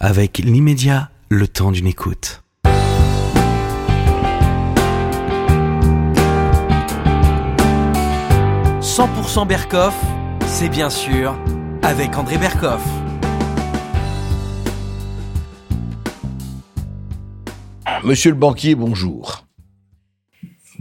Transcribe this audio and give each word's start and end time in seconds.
avec 0.00 0.38
l'immédiat, 0.38 1.10
le 1.28 1.48
temps 1.48 1.72
d'une 1.72 1.88
écoute. 1.88 2.44
«100% 8.80 9.46
Berkoff, 9.46 9.94
c'est 10.46 10.68
bien 10.68 10.90
sûr 10.90 11.36
avec 11.82 12.16
André 12.16 12.38
Berkoff. 12.38 12.84
Monsieur 18.04 18.30
le 18.30 18.36
banquier, 18.36 18.76
bonjour. 18.76 19.46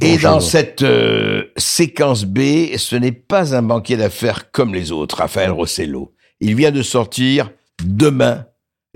Et 0.02 0.18
dans 0.20 0.40
cette 0.40 0.84
euh, 0.84 1.46
séquence 1.58 2.24
B, 2.24 2.76
ce 2.78 2.96
n'est 2.96 3.12
pas 3.12 3.56
un 3.56 3.64
banquier 3.64 3.98
d'affaires 3.98 4.52
comme 4.52 4.76
les 4.76 4.92
autres, 4.92 5.18
Raphaël 5.18 5.50
Rossello. 5.50 6.14
Il 6.40 6.56
vient 6.56 6.72
de 6.72 6.84
sortir 6.84 7.50
Demain, 7.84 8.47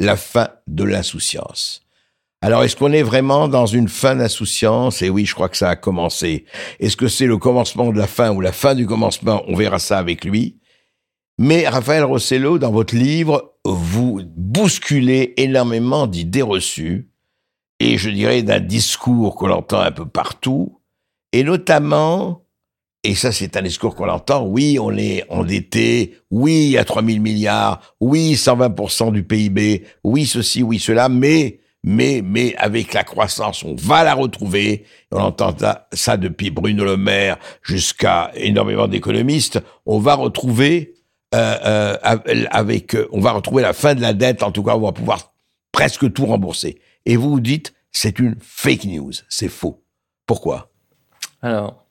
la 0.05 0.17
fin 0.17 0.49
de 0.67 0.83
l'insouciance. 0.83 1.81
Alors, 2.41 2.63
est-ce 2.63 2.75
qu'on 2.75 2.91
est 2.91 3.03
vraiment 3.03 3.47
dans 3.47 3.67
une 3.67 3.87
fin 3.87 4.15
d'insouciance? 4.15 5.01
Et 5.01 5.09
oui, 5.09 5.25
je 5.25 5.35
crois 5.35 5.47
que 5.47 5.57
ça 5.57 5.69
a 5.69 5.75
commencé. 5.75 6.45
Est-ce 6.79 6.97
que 6.97 7.07
c'est 7.07 7.27
le 7.27 7.37
commencement 7.37 7.91
de 7.91 7.97
la 7.97 8.07
fin 8.07 8.31
ou 8.31 8.41
la 8.41 8.51
fin 8.51 8.73
du 8.73 8.87
commencement? 8.87 9.43
On 9.47 9.55
verra 9.55 9.77
ça 9.77 9.99
avec 9.99 10.25
lui. 10.25 10.57
Mais 11.37 11.67
Raphaël 11.67 12.03
Rossello, 12.03 12.57
dans 12.57 12.71
votre 12.71 12.95
livre, 12.95 13.53
vous 13.63 14.21
bousculez 14.35 15.33
énormément 15.37 16.07
d'idées 16.07 16.41
reçues 16.41 17.11
et 17.81 17.97
je 17.97 18.11
dirais 18.11 18.43
d'un 18.43 18.59
discours 18.59 19.35
qu'on 19.35 19.49
entend 19.49 19.79
un 19.79 19.91
peu 19.91 20.05
partout, 20.05 20.79
et 21.31 21.43
notamment, 21.43 22.45
et 23.03 23.15
ça 23.15 23.31
c'est 23.31 23.57
un 23.57 23.61
discours 23.61 23.95
qu'on 23.95 24.09
entend, 24.09 24.45
oui, 24.45 24.77
on 24.79 24.95
est 24.95 25.23
endetté, 25.29 26.15
oui, 26.29 26.77
à 26.77 26.85
3 26.85 27.03
000 27.03 27.19
milliards, 27.19 27.95
oui, 27.99 28.33
120% 28.33 29.11
du 29.11 29.23
PIB, 29.23 29.83
oui, 30.03 30.25
ceci, 30.25 30.61
oui, 30.61 30.77
cela, 30.79 31.09
mais, 31.09 31.59
mais, 31.83 32.21
mais 32.23 32.55
avec 32.57 32.93
la 32.93 33.03
croissance, 33.03 33.63
on 33.63 33.75
va 33.75 34.03
la 34.03 34.13
retrouver. 34.13 34.85
On 35.11 35.19
entend 35.19 35.55
ça 35.93 36.17
depuis 36.17 36.51
Bruno 36.51 36.85
Le 36.85 36.97
Maire 36.97 37.37
jusqu'à 37.63 38.31
énormément 38.35 38.87
d'économistes. 38.87 39.59
On 39.87 39.99
va 39.99 40.13
retrouver 40.13 40.93
euh, 41.33 41.57
euh, 41.65 42.45
avec, 42.51 42.95
on 43.11 43.19
va 43.19 43.31
retrouver 43.31 43.63
la 43.63 43.73
fin 43.73 43.95
de 43.95 44.01
la 44.01 44.13
dette. 44.13 44.43
En 44.43 44.51
tout 44.51 44.63
cas, 44.63 44.75
on 44.75 44.81
va 44.81 44.91
pouvoir 44.91 45.33
presque 45.71 46.11
tout 46.13 46.27
rembourser. 46.27 46.79
Et 47.05 47.15
vous 47.15 47.31
vous 47.31 47.39
dites, 47.39 47.73
c'est 47.91 48.19
une 48.19 48.35
fake 48.39 48.85
news, 48.85 49.11
c'est 49.27 49.49
faux. 49.49 49.83
Pourquoi? 50.27 50.71
Alors, 51.41 51.87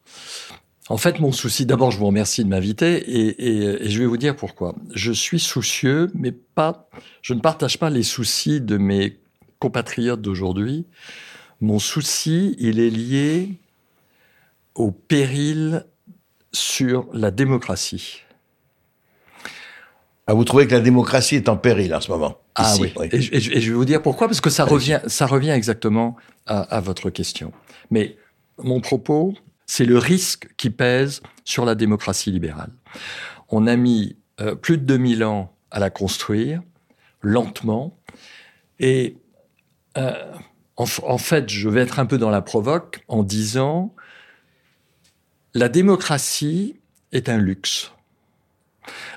en 0.90 0.96
fait, 0.96 1.20
mon 1.20 1.32
souci, 1.32 1.66
d'abord, 1.66 1.92
je 1.92 1.98
vous 1.98 2.06
remercie 2.06 2.44
de 2.44 2.48
m'inviter 2.48 2.96
et, 2.96 3.84
et, 3.84 3.88
je 3.88 3.98
vais 4.00 4.06
vous 4.06 4.16
dire 4.16 4.34
pourquoi. 4.34 4.74
Je 4.92 5.12
suis 5.12 5.38
soucieux, 5.38 6.10
mais 6.14 6.32
pas, 6.32 6.88
je 7.22 7.32
ne 7.32 7.40
partage 7.40 7.78
pas 7.78 7.90
les 7.90 8.02
soucis 8.02 8.60
de 8.60 8.76
mes 8.76 9.18
compatriotes 9.60 10.20
d'aujourd'hui. 10.20 10.86
Mon 11.60 11.78
souci, 11.78 12.56
il 12.58 12.80
est 12.80 12.90
lié 12.90 13.50
au 14.74 14.90
péril 14.90 15.86
sur 16.52 17.06
la 17.12 17.30
démocratie. 17.30 18.22
Ah, 20.26 20.34
vous 20.34 20.44
trouvez 20.44 20.66
que 20.66 20.74
la 20.74 20.80
démocratie 20.80 21.36
est 21.36 21.48
en 21.48 21.56
péril 21.56 21.94
en 21.94 22.00
ce 22.00 22.10
moment 22.10 22.38
Ah 22.54 22.74
oui. 22.80 22.92
Et, 23.12 23.20
je, 23.20 23.50
vais 23.50 23.76
vous 23.76 23.84
dire 23.84 24.02
pourquoi, 24.02 24.26
parce 24.26 24.40
que 24.40 24.50
ça 24.50 24.64
revient, 24.64 25.00
ça 25.06 25.26
revient 25.26 25.50
exactement 25.50 26.16
à, 26.46 26.80
votre 26.80 27.10
question. 27.10 27.52
Mais 27.90 28.16
mon 28.58 28.80
propos, 28.80 29.34
c'est 29.70 29.84
le 29.84 29.98
risque 29.98 30.48
qui 30.56 30.68
pèse 30.68 31.22
sur 31.44 31.64
la 31.64 31.76
démocratie 31.76 32.32
libérale. 32.32 32.72
On 33.50 33.68
a 33.68 33.76
mis 33.76 34.16
euh, 34.40 34.56
plus 34.56 34.78
de 34.78 34.82
2000 34.82 35.22
ans 35.22 35.54
à 35.70 35.78
la 35.78 35.90
construire, 35.90 36.60
lentement, 37.22 37.96
et 38.80 39.16
euh, 39.96 40.12
en, 40.76 41.18
fait, 41.18 41.48
je 41.48 41.68
vais 41.68 41.82
être 41.82 42.00
un 42.00 42.06
peu 42.06 42.18
dans 42.18 42.30
la 42.30 42.42
provoque 42.42 43.04
en 43.06 43.22
disant, 43.22 43.94
la 45.54 45.68
démocratie 45.68 46.74
est 47.12 47.28
un 47.28 47.38
luxe. 47.38 47.92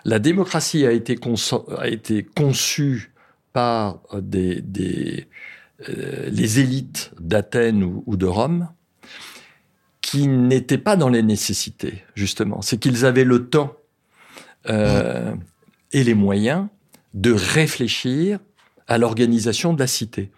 La 0.06 0.20
démocratie 0.20 0.86
a 0.86 0.92
été, 0.92 1.16
conçue 1.16 3.12
par 3.54 4.02
des, 4.22 5.28
euh, 5.90 6.30
les 6.30 6.60
élites 6.60 7.12
d'Athènes 7.20 7.84
ou, 8.06 8.18
de 8.18 8.28
Rome 8.28 8.70
qui 10.14 10.28
n'étaient 10.28 10.78
pas 10.78 10.96
dans 10.96 11.10
les 11.10 11.24
nécessités, 11.24 12.04
justement. 12.14 12.62
C'est 12.62 12.78
qu'ils 12.78 13.04
avaient 13.04 13.24
le 13.24 13.50
temps 13.50 13.76
euh, 14.70 15.34
et 15.92 16.04
les 16.04 16.14
moyens 16.14 16.68
de 17.16 17.34
réfléchir 17.34 18.38
à 18.88 19.00
l'organisation 19.00 19.74
de 19.74 19.80
la 19.80 19.88
cité. 19.88 20.30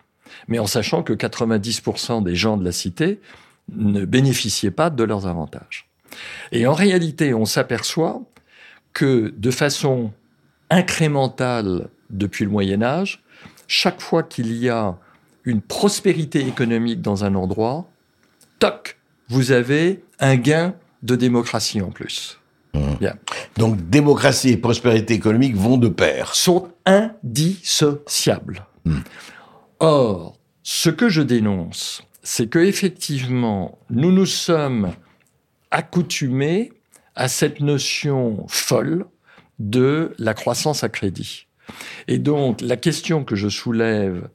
Mais 0.48 0.60
en 0.60 0.66
sachant 0.66 1.04
que 1.04 1.12
90% 1.12 2.24
des 2.24 2.36
gens 2.38 2.56
de 2.56 2.64
la 2.64 2.72
cité 2.72 3.20
ne 3.68 4.06
bénéficiaient 4.06 4.72
pas 4.72 4.90
de 4.90 5.04
leurs 5.04 5.28
avantages. 5.28 5.90
Et 6.54 6.68
en 6.68 6.74
réalité, 6.74 7.34
on 7.34 7.44
s'aperçoit 7.44 8.22
que 8.94 9.34
de 9.36 9.52
façon 9.52 10.14
incrémentale 10.70 11.90
depuis 12.10 12.46
le 12.46 12.52
Moyen 12.52 12.82
Âge, 12.82 13.26
chaque 13.68 14.00
fois 14.00 14.24
qu'il 14.24 14.56
y 14.56 14.70
a 14.70 14.98
une 15.44 15.60
prospérité 15.60 16.48
économique 16.48 17.02
dans 17.02 17.26
un 17.26 17.36
endroit, 17.36 17.90
toc, 18.60 18.96
vous 19.30 19.52
avez 19.52 20.04
un 20.20 20.36
gain 20.36 20.76
de 21.04 21.16
démocratie 21.16 21.82
en 21.82 21.92
plus. 21.92 22.40
Mmh. 22.74 23.08
Donc 23.58 23.90
démocratie 23.90 24.50
et 24.50 24.58
prospérité 24.58 25.14
économique 25.14 25.56
vont 25.56 25.78
de 25.78 25.88
pair. 25.88 26.36
Sont 26.36 26.70
indissociables. 26.86 28.66
Mmh. 28.86 29.00
Or, 29.80 30.38
ce 30.64 30.90
que 30.90 31.10
je 31.10 31.22
dénonce, 31.22 32.04
c'est 32.24 32.48
que 32.48 32.60
effectivement, 32.60 33.78
nous 33.90 34.12
nous 34.12 34.26
sommes 34.26 34.92
accoutumés 35.72 36.74
à 37.16 37.28
cette 37.28 37.62
notion 37.62 38.46
folle 38.48 39.06
de 39.60 40.14
la 40.18 40.34
croissance 40.34 40.84
à 40.84 40.90
crédit. 40.90 41.48
Et 42.08 42.18
donc, 42.18 42.62
la 42.62 42.78
question 42.78 43.24
que 43.24 43.36
je 43.36 43.50
soulève 43.50 44.30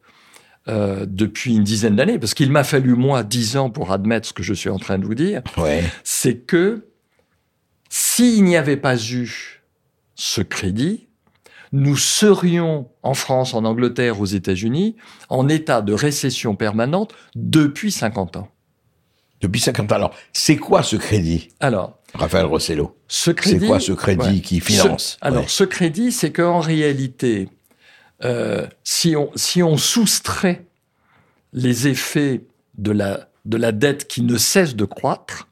euh, 0.71 1.05
depuis 1.09 1.57
une 1.57 1.65
dizaine 1.65 1.97
d'années, 1.97 2.19
parce 2.19 2.33
qu'il 2.33 2.51
m'a 2.51 2.63
fallu, 2.63 2.95
moi, 2.95 3.25
dix 3.25 3.57
ans 3.57 3.71
pour 3.71 3.91
admettre 3.93 4.29
ce 4.29 4.33
que 4.33 4.45
je 4.45 4.55
suis 4.55 4.71
en 4.71 4.79
train 4.79 4.99
de 4.99 5.05
vous 5.05 5.17
dire, 5.17 5.43
c'est 6.05 6.37
que 6.47 6.87
s'il 7.89 8.45
n'y 8.45 8.57
avait 8.57 8.77
pas 8.77 8.97
eu 8.97 9.63
ce 10.15 10.41
crédit, 10.43 11.09
nous 11.73 11.97
serions 11.97 12.89
en 13.03 13.15
France, 13.15 13.53
en 13.53 13.65
Angleterre, 13.65 14.21
aux 14.21 14.27
États-Unis, 14.27 14.97
en 15.29 15.49
état 15.49 15.83
de 15.83 15.93
récession 15.93 16.55
permanente 16.55 17.15
depuis 17.35 17.91
50 17.91 18.37
ans. 18.37 18.49
Depuis 19.41 19.61
50 19.61 19.91
ans. 19.91 19.95
Alors, 19.95 20.15
c'est 20.33 20.57
quoi 20.57 20.83
ce 20.83 20.97
crédit 20.97 21.49
Alors, 21.59 21.99
Raphaël 22.15 22.47
Rossello? 22.47 22.97
C'est 23.09 23.35
quoi 23.67 23.81
ce 23.81 23.93
crédit 23.93 24.43
qui 24.43 24.61
finance? 24.61 25.19
Alors, 25.21 25.51
ce 25.51 25.65
crédit, 25.65 26.13
c'est 26.13 26.31
qu'en 26.31 26.61
réalité, 26.61 27.49
euh, 28.25 28.67
si, 28.85 29.17
on, 29.17 29.31
si 29.35 29.63
on 29.63 29.77
soustrait 29.77 30.67
les 31.53 31.89
effets 31.89 32.43
de 32.79 32.93
la, 32.93 33.29
de 33.45 33.57
la 33.57 33.73
dette 33.73 34.07
qui 34.07 34.23
ne 34.23 34.37
cesse 34.37 34.77
de 34.77 34.85
croître, 34.85 35.49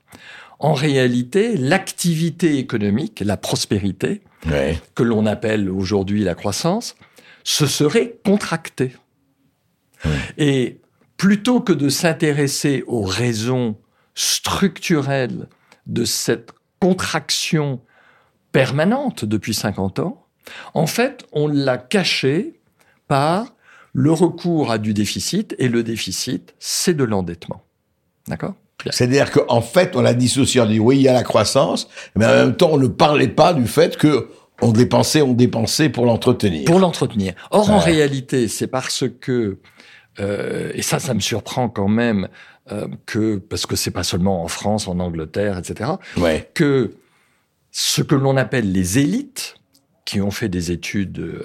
en 0.59 0.73
réalité, 0.73 1.57
l'activité 1.57 2.59
économique, 2.59 3.23
la 3.25 3.37
prospérité, 3.37 4.23
que 4.95 5.03
l'on 5.03 5.27
appelle 5.27 5.69
aujourd'hui 5.69 6.25
la 6.25 6.35
croissance, 6.35 6.97
se 7.45 7.67
serait 7.67 8.19
contractée. 8.25 8.97
Et 10.37 10.81
plutôt 11.17 11.61
que 11.61 11.73
de 11.73 11.89
s'intéresser 11.89 12.85
aux 12.87 13.03
raisons 13.03 13.77
structurelles 14.15 15.49
de 15.87 16.05
cette 16.05 16.53
contraction 16.81 17.81
permanente 18.53 19.25
depuis 19.25 19.55
50 19.55 20.01
ans, 20.01 20.27
en 20.75 20.87
fait, 20.87 21.27
on 21.33 21.47
l'a 21.47 21.79
caché 21.79 22.58
par 23.09 23.47
le 23.93 24.13
recours 24.13 24.71
à 24.71 24.79
du 24.79 24.95
déficit, 24.95 25.57
et 25.59 25.69
le 25.69 25.83
déficit, 25.83 26.55
c'est 26.59 26.95
de 26.95 27.05
l'endettement. 27.05 27.65
D'accord? 28.29 28.55
C'est-à-dire 28.91 29.33
qu'en 29.33 29.61
fait, 29.61 29.97
on 29.97 30.03
l'a 30.03 30.15
dissocié, 30.15 30.61
on 30.61 30.67
dit 30.67 30.79
oui, 30.79 30.99
il 30.99 31.03
y 31.03 31.09
a 31.09 31.13
la 31.13 31.25
croissance, 31.25 31.89
mais 32.15 32.27
en 32.27 32.29
même 32.29 32.57
temps, 32.57 32.71
on 32.73 32.79
ne 32.79 32.87
parlait 32.87 33.29
pas 33.29 33.53
du 33.53 33.67
fait 33.67 33.97
que 33.97 34.29
on 34.61 34.73
dépensait, 34.73 35.23
on 35.23 35.35
dépensait 35.35 35.89
pour 35.89 36.05
l'entretenir. 36.05 36.65
Pour 36.65 36.79
l'entretenir. 36.79 37.35
Or, 37.51 37.71
en 37.71 37.79
réalité, 37.79 38.49
c'est 38.49 38.67
parce 38.67 39.05
que, 39.21 39.59
euh, 40.21 40.71
et 40.75 40.83
ça, 40.83 40.99
ça 40.99 41.15
me 41.15 41.21
surprend 41.21 41.69
quand 41.69 41.89
même, 41.89 42.29
euh, 42.71 42.87
que 43.07 43.37
parce 43.37 43.67
que 43.67 43.77
c'est 43.77 43.91
pas 43.91 44.03
seulement 44.03 44.45
en 44.45 44.49
France, 44.49 44.89
en 44.89 44.99
Angleterre, 45.01 45.59
etc. 45.59 45.93
Ouais. 46.17 46.51
Que 46.55 46.93
ce 47.71 48.03
que 48.03 48.15
l'on 48.15 48.37
appelle 48.37 48.73
les 48.73 48.99
élites, 48.99 49.57
qui 50.05 50.21
ont 50.21 50.31
fait 50.31 50.49
des 50.49 50.71
études 50.71 51.45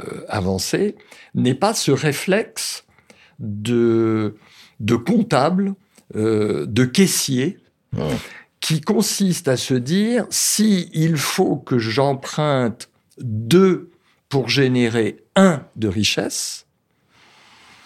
euh, 0.00 0.24
avancées, 0.28 0.96
n'est 1.34 1.54
pas 1.54 1.74
ce 1.74 1.90
réflexe 1.90 2.84
de 3.38 4.34
de 4.80 4.96
comptable, 4.96 5.74
euh, 6.16 6.64
de 6.66 6.84
caissier, 6.84 7.58
qui 8.60 8.80
consiste 8.80 9.48
à 9.48 9.56
se 9.56 9.74
dire 9.74 10.26
si 10.30 10.88
il 10.92 11.16
faut 11.16 11.56
que 11.56 11.78
j'emprunte 11.78 12.88
deux 13.18 13.90
pour 14.28 14.48
générer 14.48 15.22
un 15.36 15.62
de 15.76 15.88
richesse, 15.88 16.66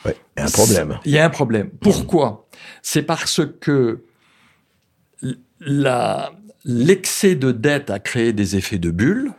il 0.04 0.10
y 0.36 0.42
a 0.42 0.46
un 0.46 0.50
problème. 0.50 0.98
Il 1.04 1.12
y 1.12 1.18
a 1.18 1.24
un 1.24 1.30
problème. 1.30 1.70
Pourquoi? 1.80 2.48
C'est 2.82 3.02
parce 3.02 3.40
que 3.60 4.04
l'excès 6.64 7.34
de 7.34 7.52
dette 7.52 7.90
a 7.90 7.98
créé 7.98 8.32
des 8.32 8.56
effets 8.56 8.78
de 8.78 8.90
bulle 8.90 9.32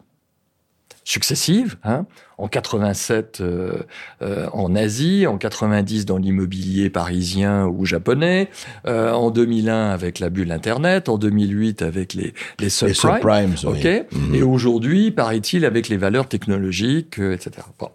successives. 1.06 1.78
Hein. 1.84 2.06
En 2.38 2.50
87 2.50 3.40
euh, 3.40 3.84
euh, 4.22 4.48
en 4.52 4.76
Asie, 4.76 5.26
en 5.28 5.38
90 5.38 6.06
dans 6.06 6.18
l'immobilier 6.18 6.90
parisien 6.90 7.68
ou 7.68 7.86
japonais, 7.86 8.50
euh, 8.88 9.14
en 9.14 9.30
2001 9.32 9.92
avec 9.92 10.20
la 10.20 10.30
bulle 10.30 10.52
Internet, 10.52 11.08
en 11.08 11.18
2008 11.18 11.82
avec 11.84 12.14
les, 12.14 12.34
les 12.60 12.70
subprimes, 12.70 13.56
mhm. 13.64 14.36
et 14.36 14.42
aujourd'hui, 14.42 15.12
paraît-il, 15.12 15.64
avec 15.64 15.88
les 15.88 15.98
valeurs 15.98 16.28
technologiques, 16.28 17.20
etc. 17.20 17.66
Bon. 17.80 17.90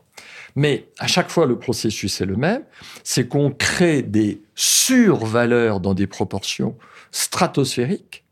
Mais 0.57 0.87
à 0.99 1.07
chaque 1.07 1.31
fois, 1.31 1.47
le 1.47 1.59
processus 1.59 2.21
est 2.21 2.27
le 2.27 2.37
même, 2.37 2.63
c'est 3.05 3.29
qu'on 3.29 3.51
crée 3.51 4.03
des 4.03 4.41
survaleurs 4.55 5.81
dans 5.81 5.95
des 5.95 6.07
proportions 6.07 6.77
stratosphériques 7.13 8.25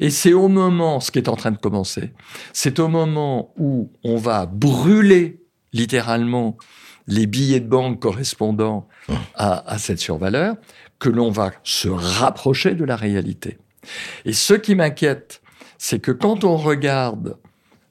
et 0.00 0.10
c'est 0.10 0.32
au 0.32 0.48
moment, 0.48 0.98
ce 0.98 1.10
qui 1.10 1.18
est 1.18 1.28
en 1.28 1.36
train 1.36 1.50
de 1.50 1.58
commencer, 1.58 2.12
c'est 2.52 2.78
au 2.78 2.88
moment 2.88 3.52
où 3.58 3.92
on 4.02 4.16
va 4.16 4.46
brûler 4.46 5.42
littéralement 5.72 6.56
les 7.06 7.26
billets 7.26 7.60
de 7.60 7.68
banque 7.68 8.00
correspondant 8.00 8.88
à, 9.34 9.78
cette 9.78 9.98
survaleur, 9.98 10.56
que 10.98 11.08
l'on 11.08 11.30
va 11.30 11.52
se 11.64 11.88
rapprocher 11.88 12.74
de 12.74 12.84
la 12.84 12.96
réalité. 12.96 13.58
Et 14.24 14.32
ce 14.32 14.54
qui 14.54 14.74
m'inquiète, 14.74 15.42
c'est 15.78 15.98
que 15.98 16.12
quand 16.12 16.44
on 16.44 16.56
regarde 16.56 17.36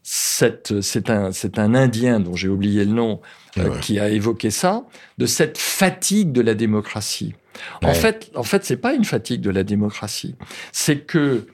cette, 0.04 0.82
c'est 0.82 1.10
un, 1.10 1.32
c'est 1.32 1.60
un 1.60 1.76
Indien 1.76 2.20
dont 2.20 2.36
j'ai 2.36 2.48
oublié 2.48 2.86
le 2.86 2.94
nom, 2.94 3.20
euh, 3.58 3.78
qui 3.80 4.00
a 4.00 4.10
évoqué 4.10 4.52
ça, 4.52 4.86
de 5.18 5.26
cette 5.26 5.58
fatigue 5.58 6.32
de 6.32 6.42
la 6.42 6.54
démocratie. 6.54 7.36
En 7.84 7.94
fait, 7.94 8.32
en 8.36 8.44
fait, 8.44 8.64
c'est 8.64 8.78
pas 8.78 8.94
une 8.94 9.06
fatigue 9.06 9.42
de 9.42 9.50
la 9.50 9.64
démocratie. 9.64 10.36
C'est 10.72 11.00
que 11.00 11.46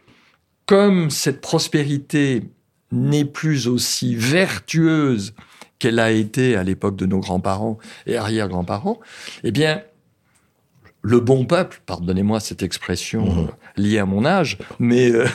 comme 0.65 1.09
cette 1.09 1.41
prospérité 1.41 2.43
n'est 2.91 3.25
plus 3.25 3.67
aussi 3.67 4.15
vertueuse 4.15 5.33
qu'elle 5.79 5.99
a 5.99 6.11
été 6.11 6.55
à 6.55 6.63
l'époque 6.63 6.95
de 6.95 7.05
nos 7.05 7.19
grands-parents 7.19 7.77
et 8.05 8.17
arrière-grands-parents, 8.17 8.99
eh 9.43 9.51
bien, 9.51 9.83
le 11.01 11.19
bon 11.19 11.45
peuple, 11.45 11.81
pardonnez-moi 11.85 12.39
cette 12.39 12.63
expression 12.63 13.25
mmh. 13.25 13.39
euh, 13.39 13.51
liée 13.77 13.99
à 13.99 14.05
mon 14.05 14.25
âge, 14.25 14.57
mais 14.79 15.11
euh, 15.11 15.27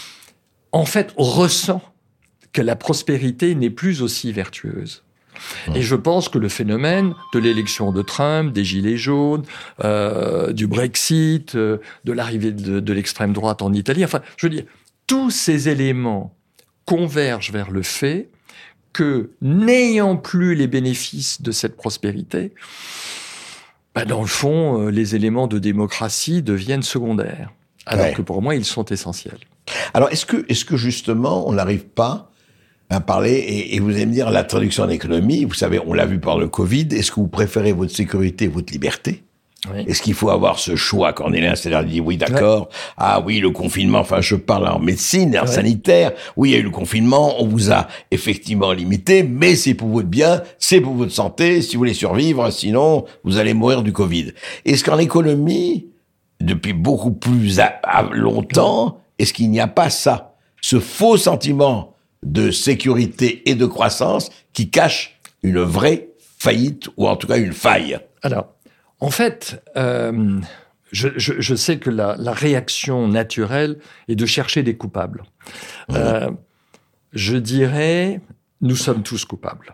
en 0.72 0.86
fait 0.86 1.12
ressent 1.16 1.82
que 2.52 2.62
la 2.62 2.76
prospérité 2.76 3.54
n'est 3.54 3.70
plus 3.70 4.02
aussi 4.02 4.32
vertueuse. 4.32 5.04
Et 5.74 5.82
je 5.82 5.94
pense 5.94 6.28
que 6.28 6.38
le 6.38 6.48
phénomène 6.48 7.14
de 7.32 7.38
l'élection 7.38 7.92
de 7.92 8.02
Trump, 8.02 8.52
des 8.52 8.64
Gilets 8.64 8.96
jaunes, 8.96 9.44
euh, 9.84 10.52
du 10.52 10.66
Brexit, 10.66 11.54
euh, 11.54 11.78
de 12.04 12.12
l'arrivée 12.12 12.52
de, 12.52 12.80
de 12.80 12.92
l'extrême 12.92 13.32
droite 13.32 13.62
en 13.62 13.72
Italie, 13.72 14.04
enfin, 14.04 14.20
je 14.36 14.46
veux 14.46 14.54
dire, 14.54 14.64
tous 15.06 15.30
ces 15.30 15.68
éléments 15.68 16.34
convergent 16.84 17.52
vers 17.52 17.70
le 17.70 17.82
fait 17.82 18.28
que, 18.92 19.30
n'ayant 19.40 20.16
plus 20.16 20.54
les 20.54 20.66
bénéfices 20.66 21.40
de 21.40 21.50
cette 21.52 21.76
prospérité, 21.76 22.52
bah 23.94 24.04
dans 24.04 24.20
le 24.20 24.26
fond, 24.26 24.86
euh, 24.86 24.90
les 24.90 25.14
éléments 25.14 25.46
de 25.46 25.58
démocratie 25.58 26.42
deviennent 26.42 26.82
secondaires. 26.82 27.52
Alors 27.86 28.12
que 28.12 28.22
pour 28.22 28.42
moi, 28.42 28.54
ils 28.54 28.64
sont 28.64 28.84
essentiels. 28.84 29.38
Alors, 29.92 30.10
est-ce 30.10 30.24
que, 30.24 30.44
est-ce 30.48 30.64
que 30.64 30.76
justement, 30.76 31.48
on 31.48 31.52
n'arrive 31.52 31.84
pas 31.84 32.31
à 32.92 33.00
parler, 33.00 33.68
et, 33.70 33.80
vous 33.80 33.90
allez 33.90 34.06
me 34.06 34.12
dire 34.12 34.30
la 34.30 34.44
traduction 34.44 34.84
en 34.84 34.88
économie, 34.88 35.44
vous 35.44 35.54
savez, 35.54 35.80
on 35.86 35.94
l'a 35.94 36.06
vu 36.06 36.18
par 36.18 36.38
le 36.38 36.48
Covid, 36.48 36.88
est-ce 36.92 37.10
que 37.10 37.20
vous 37.20 37.28
préférez 37.28 37.72
votre 37.72 37.94
sécurité, 37.94 38.46
votre 38.46 38.72
liberté? 38.72 39.22
Est-ce 39.86 40.02
qu'il 40.02 40.14
faut 40.14 40.30
avoir 40.30 40.58
ce 40.58 40.74
choix, 40.74 41.12
Cornélien? 41.12 41.54
C'est-à-dire 41.54 41.88
dit 41.88 42.00
oui, 42.00 42.16
d'accord, 42.16 42.68
ah 42.96 43.22
oui, 43.24 43.38
le 43.38 43.50
confinement, 43.50 44.00
enfin 44.00 44.20
je 44.20 44.34
parle 44.34 44.66
en 44.66 44.80
médecine, 44.80 45.38
en 45.38 45.46
sanitaire, 45.46 46.10
oui, 46.36 46.50
il 46.50 46.52
y 46.52 46.56
a 46.56 46.58
eu 46.58 46.64
le 46.64 46.70
confinement, 46.70 47.40
on 47.40 47.46
vous 47.46 47.70
a 47.70 47.86
effectivement 48.10 48.72
limité, 48.72 49.22
mais 49.22 49.54
c'est 49.54 49.74
pour 49.74 49.88
votre 49.88 50.08
bien, 50.08 50.42
c'est 50.58 50.80
pour 50.80 50.94
votre 50.94 51.12
santé, 51.12 51.62
si 51.62 51.76
vous 51.76 51.80
voulez 51.80 51.94
survivre, 51.94 52.50
sinon 52.50 53.04
vous 53.22 53.38
allez 53.38 53.54
mourir 53.54 53.84
du 53.84 53.92
Covid. 53.92 54.32
Est-ce 54.64 54.82
qu'en 54.82 54.98
économie, 54.98 55.86
depuis 56.40 56.72
beaucoup 56.72 57.12
plus 57.12 57.56
longtemps, 58.10 58.98
est-ce 59.20 59.32
qu'il 59.32 59.48
n'y 59.48 59.60
a 59.60 59.68
pas 59.68 59.90
ça? 59.90 60.34
Ce 60.60 60.80
faux 60.80 61.16
sentiment 61.16 61.91
de 62.22 62.50
sécurité 62.50 63.48
et 63.50 63.54
de 63.54 63.66
croissance 63.66 64.30
qui 64.52 64.70
cache 64.70 65.18
une 65.42 65.60
vraie 65.60 66.08
faillite 66.38 66.88
ou 66.96 67.08
en 67.08 67.16
tout 67.16 67.26
cas 67.26 67.38
une 67.38 67.52
faille. 67.52 67.98
Alors, 68.22 68.54
en 69.00 69.10
fait, 69.10 69.62
euh, 69.76 70.40
je, 70.92 71.54
sais 71.54 71.78
que 71.78 71.90
la, 71.90 72.14
réaction 72.32 73.08
naturelle 73.08 73.78
est 74.08 74.14
de 74.14 74.26
chercher 74.26 74.62
des 74.62 74.76
coupables. 74.76 75.24
Mmh. 75.88 75.94
Euh, 75.96 76.30
je 77.12 77.36
dirais, 77.36 78.20
nous 78.60 78.76
sommes 78.76 79.02
tous 79.02 79.24
coupables. 79.24 79.72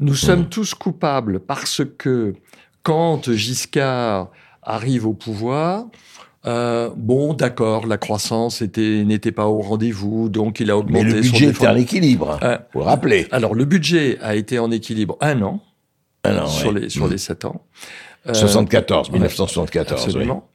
Nous 0.00 0.14
sommes 0.14 0.48
tous 0.48 0.74
coupables 0.74 1.40
parce 1.40 1.82
que 1.98 2.34
quand 2.82 3.32
Giscard 3.32 4.30
arrive 4.62 5.06
au 5.06 5.14
pouvoir, 5.14 5.86
euh, 6.44 6.90
bon, 6.96 7.34
d'accord, 7.34 7.86
la 7.86 7.98
croissance 7.98 8.62
n'était 8.62 9.32
pas 9.32 9.46
au 9.46 9.60
rendez-vous, 9.60 10.28
donc 10.28 10.58
il 10.58 10.70
a 10.70 10.76
augmenté. 10.76 11.04
Mais 11.04 11.12
le 11.12 11.20
budget 11.20 11.46
était 11.46 11.66
en 11.68 11.76
équilibre, 11.76 12.38
euh, 12.42 12.58
vous 12.72 12.80
le 12.80 12.86
rappelez. 12.86 13.28
Alors, 13.30 13.54
le 13.54 13.64
budget 13.64 14.18
a 14.20 14.34
été 14.34 14.58
en 14.58 14.70
équilibre 14.70 15.16
un 15.20 15.40
an, 15.42 15.60
un 16.24 16.38
an 16.38 16.46
sur, 16.46 16.72
les, 16.72 16.88
sur 16.88 17.06
les 17.06 17.18
sept 17.18 17.44
ans. 17.44 17.62
74, 18.32 19.10
1974. 19.10 20.04
Absolument. 20.04 20.48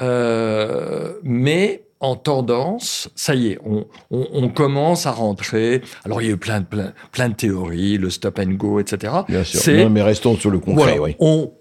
Euh, 0.00 1.12
mais 1.22 1.84
en 2.00 2.16
tendance, 2.16 3.08
ça 3.14 3.34
y 3.34 3.48
est, 3.48 3.58
on, 3.64 3.86
on, 4.10 4.26
on, 4.32 4.48
commence 4.48 5.06
à 5.06 5.12
rentrer. 5.12 5.82
Alors 6.04 6.20
il 6.20 6.26
y 6.26 6.30
a 6.30 6.32
eu 6.32 6.36
plein 6.36 6.60
de, 6.60 6.64
plein, 6.64 6.92
plein 7.12 7.28
de 7.28 7.34
théories, 7.34 7.96
le 7.98 8.10
stop 8.10 8.40
and 8.40 8.54
go, 8.54 8.80
etc. 8.80 9.12
Bien 9.28 9.44
sûr. 9.44 9.84
Non, 9.84 9.90
mais 9.90 10.02
restons 10.02 10.36
sur 10.36 10.50
le 10.50 10.58
concret. 10.58 10.98
oui. 10.98 11.14
On, 11.20 11.52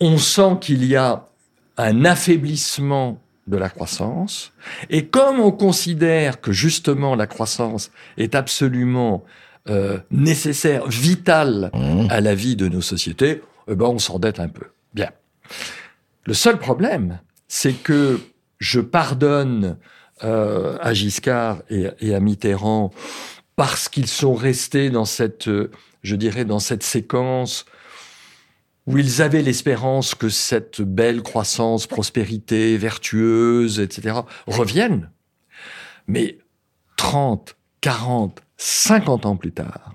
on 0.00 0.18
sent 0.18 0.56
qu'il 0.60 0.84
y 0.84 0.96
a 0.96 1.28
un 1.76 2.04
affaiblissement 2.04 3.20
de 3.46 3.56
la 3.56 3.68
croissance. 3.68 4.52
Et 4.90 5.06
comme 5.06 5.40
on 5.40 5.52
considère 5.52 6.40
que 6.40 6.52
justement 6.52 7.14
la 7.14 7.26
croissance 7.26 7.90
est 8.16 8.34
absolument 8.34 9.24
euh, 9.68 9.98
nécessaire, 10.10 10.86
vitale 10.88 11.70
mmh. 11.72 12.06
à 12.10 12.20
la 12.20 12.34
vie 12.34 12.56
de 12.56 12.68
nos 12.68 12.80
sociétés, 12.80 13.42
eh 13.68 13.74
ben 13.74 13.86
on 13.86 13.98
s'endette 13.98 14.40
un 14.40 14.48
peu. 14.48 14.66
Bien. 14.94 15.10
Le 16.24 16.34
seul 16.34 16.58
problème, 16.58 17.20
c'est 17.48 17.72
que 17.72 18.20
je 18.58 18.80
pardonne 18.80 19.76
euh, 20.24 20.78
à 20.80 20.94
Giscard 20.94 21.62
et, 21.68 21.88
et, 22.00 22.14
à 22.14 22.20
Mitterrand 22.20 22.92
parce 23.54 23.88
qu'ils 23.88 24.06
sont 24.06 24.34
restés 24.34 24.90
dans 24.90 25.04
cette, 25.04 25.48
je 26.02 26.16
dirais, 26.16 26.44
dans 26.44 26.58
cette 26.58 26.82
séquence 26.82 27.66
où 28.86 28.98
ils 28.98 29.20
avaient 29.20 29.42
l'espérance 29.42 30.14
que 30.14 30.28
cette 30.28 30.80
belle 30.80 31.22
croissance, 31.22 31.86
prospérité, 31.86 32.76
vertueuse, 32.76 33.80
etc., 33.80 34.20
revienne. 34.46 35.10
Mais 36.06 36.38
30, 36.96 37.56
40, 37.80 38.42
50 38.56 39.26
ans 39.26 39.36
plus 39.36 39.52
tard, 39.52 39.94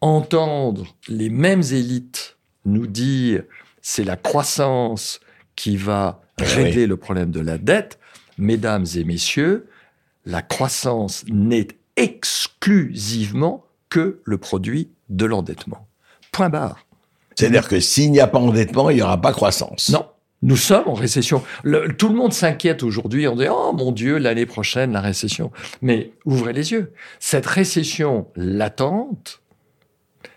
entendre 0.00 0.86
les 1.08 1.30
mêmes 1.30 1.62
élites 1.72 2.38
nous 2.64 2.86
dire 2.86 3.42
c'est 3.82 4.04
la 4.04 4.16
croissance 4.16 5.20
qui 5.56 5.76
va 5.76 6.22
eh 6.38 6.44
régler 6.44 6.86
le 6.86 6.96
problème 6.96 7.30
de 7.30 7.40
la 7.40 7.58
dette, 7.58 7.98
mesdames 8.38 8.86
et 8.94 9.04
messieurs, 9.04 9.68
la 10.24 10.42
croissance 10.42 11.24
n'est 11.28 11.68
exclusivement 11.96 13.66
que 13.88 14.20
le 14.24 14.38
produit 14.38 14.90
de 15.08 15.26
l'endettement. 15.26 15.88
Point 16.32 16.50
barre. 16.50 16.86
C'est-à-dire 17.40 17.68
que 17.68 17.80
s'il 17.80 18.12
n'y 18.12 18.20
a 18.20 18.26
pas 18.26 18.38
endettement, 18.38 18.90
il 18.90 18.96
n'y 18.96 19.02
aura 19.02 19.20
pas 19.20 19.32
croissance. 19.32 19.88
Non. 19.88 20.06
Nous 20.42 20.56
sommes 20.56 20.88
en 20.88 20.94
récession. 20.94 21.42
tout 21.98 22.08
le 22.08 22.14
monde 22.14 22.32
s'inquiète 22.32 22.82
aujourd'hui 22.82 23.26
en 23.26 23.36
disant 23.36 23.70
Oh 23.70 23.72
mon 23.74 23.92
Dieu, 23.92 24.16
l'année 24.16 24.46
prochaine, 24.46 24.92
la 24.92 25.00
récession. 25.00 25.50
Mais 25.82 26.12
ouvrez 26.24 26.52
les 26.52 26.72
yeux. 26.72 26.92
Cette 27.18 27.46
récession 27.46 28.26
latente, 28.36 29.42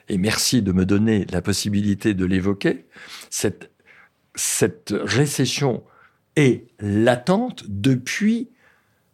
et 0.10 0.18
merci 0.18 0.62
de 0.62 0.74
me 0.74 0.86
donner 0.86 1.26
la 1.32 1.42
possibilité 1.42 2.14
de 2.14 2.26
l'évoquer, 2.26 2.86
cette, 3.30 3.72
cette 4.36 4.94
récession 4.94 5.84
est 6.36 6.68
latente 6.80 7.64
depuis 7.70 8.50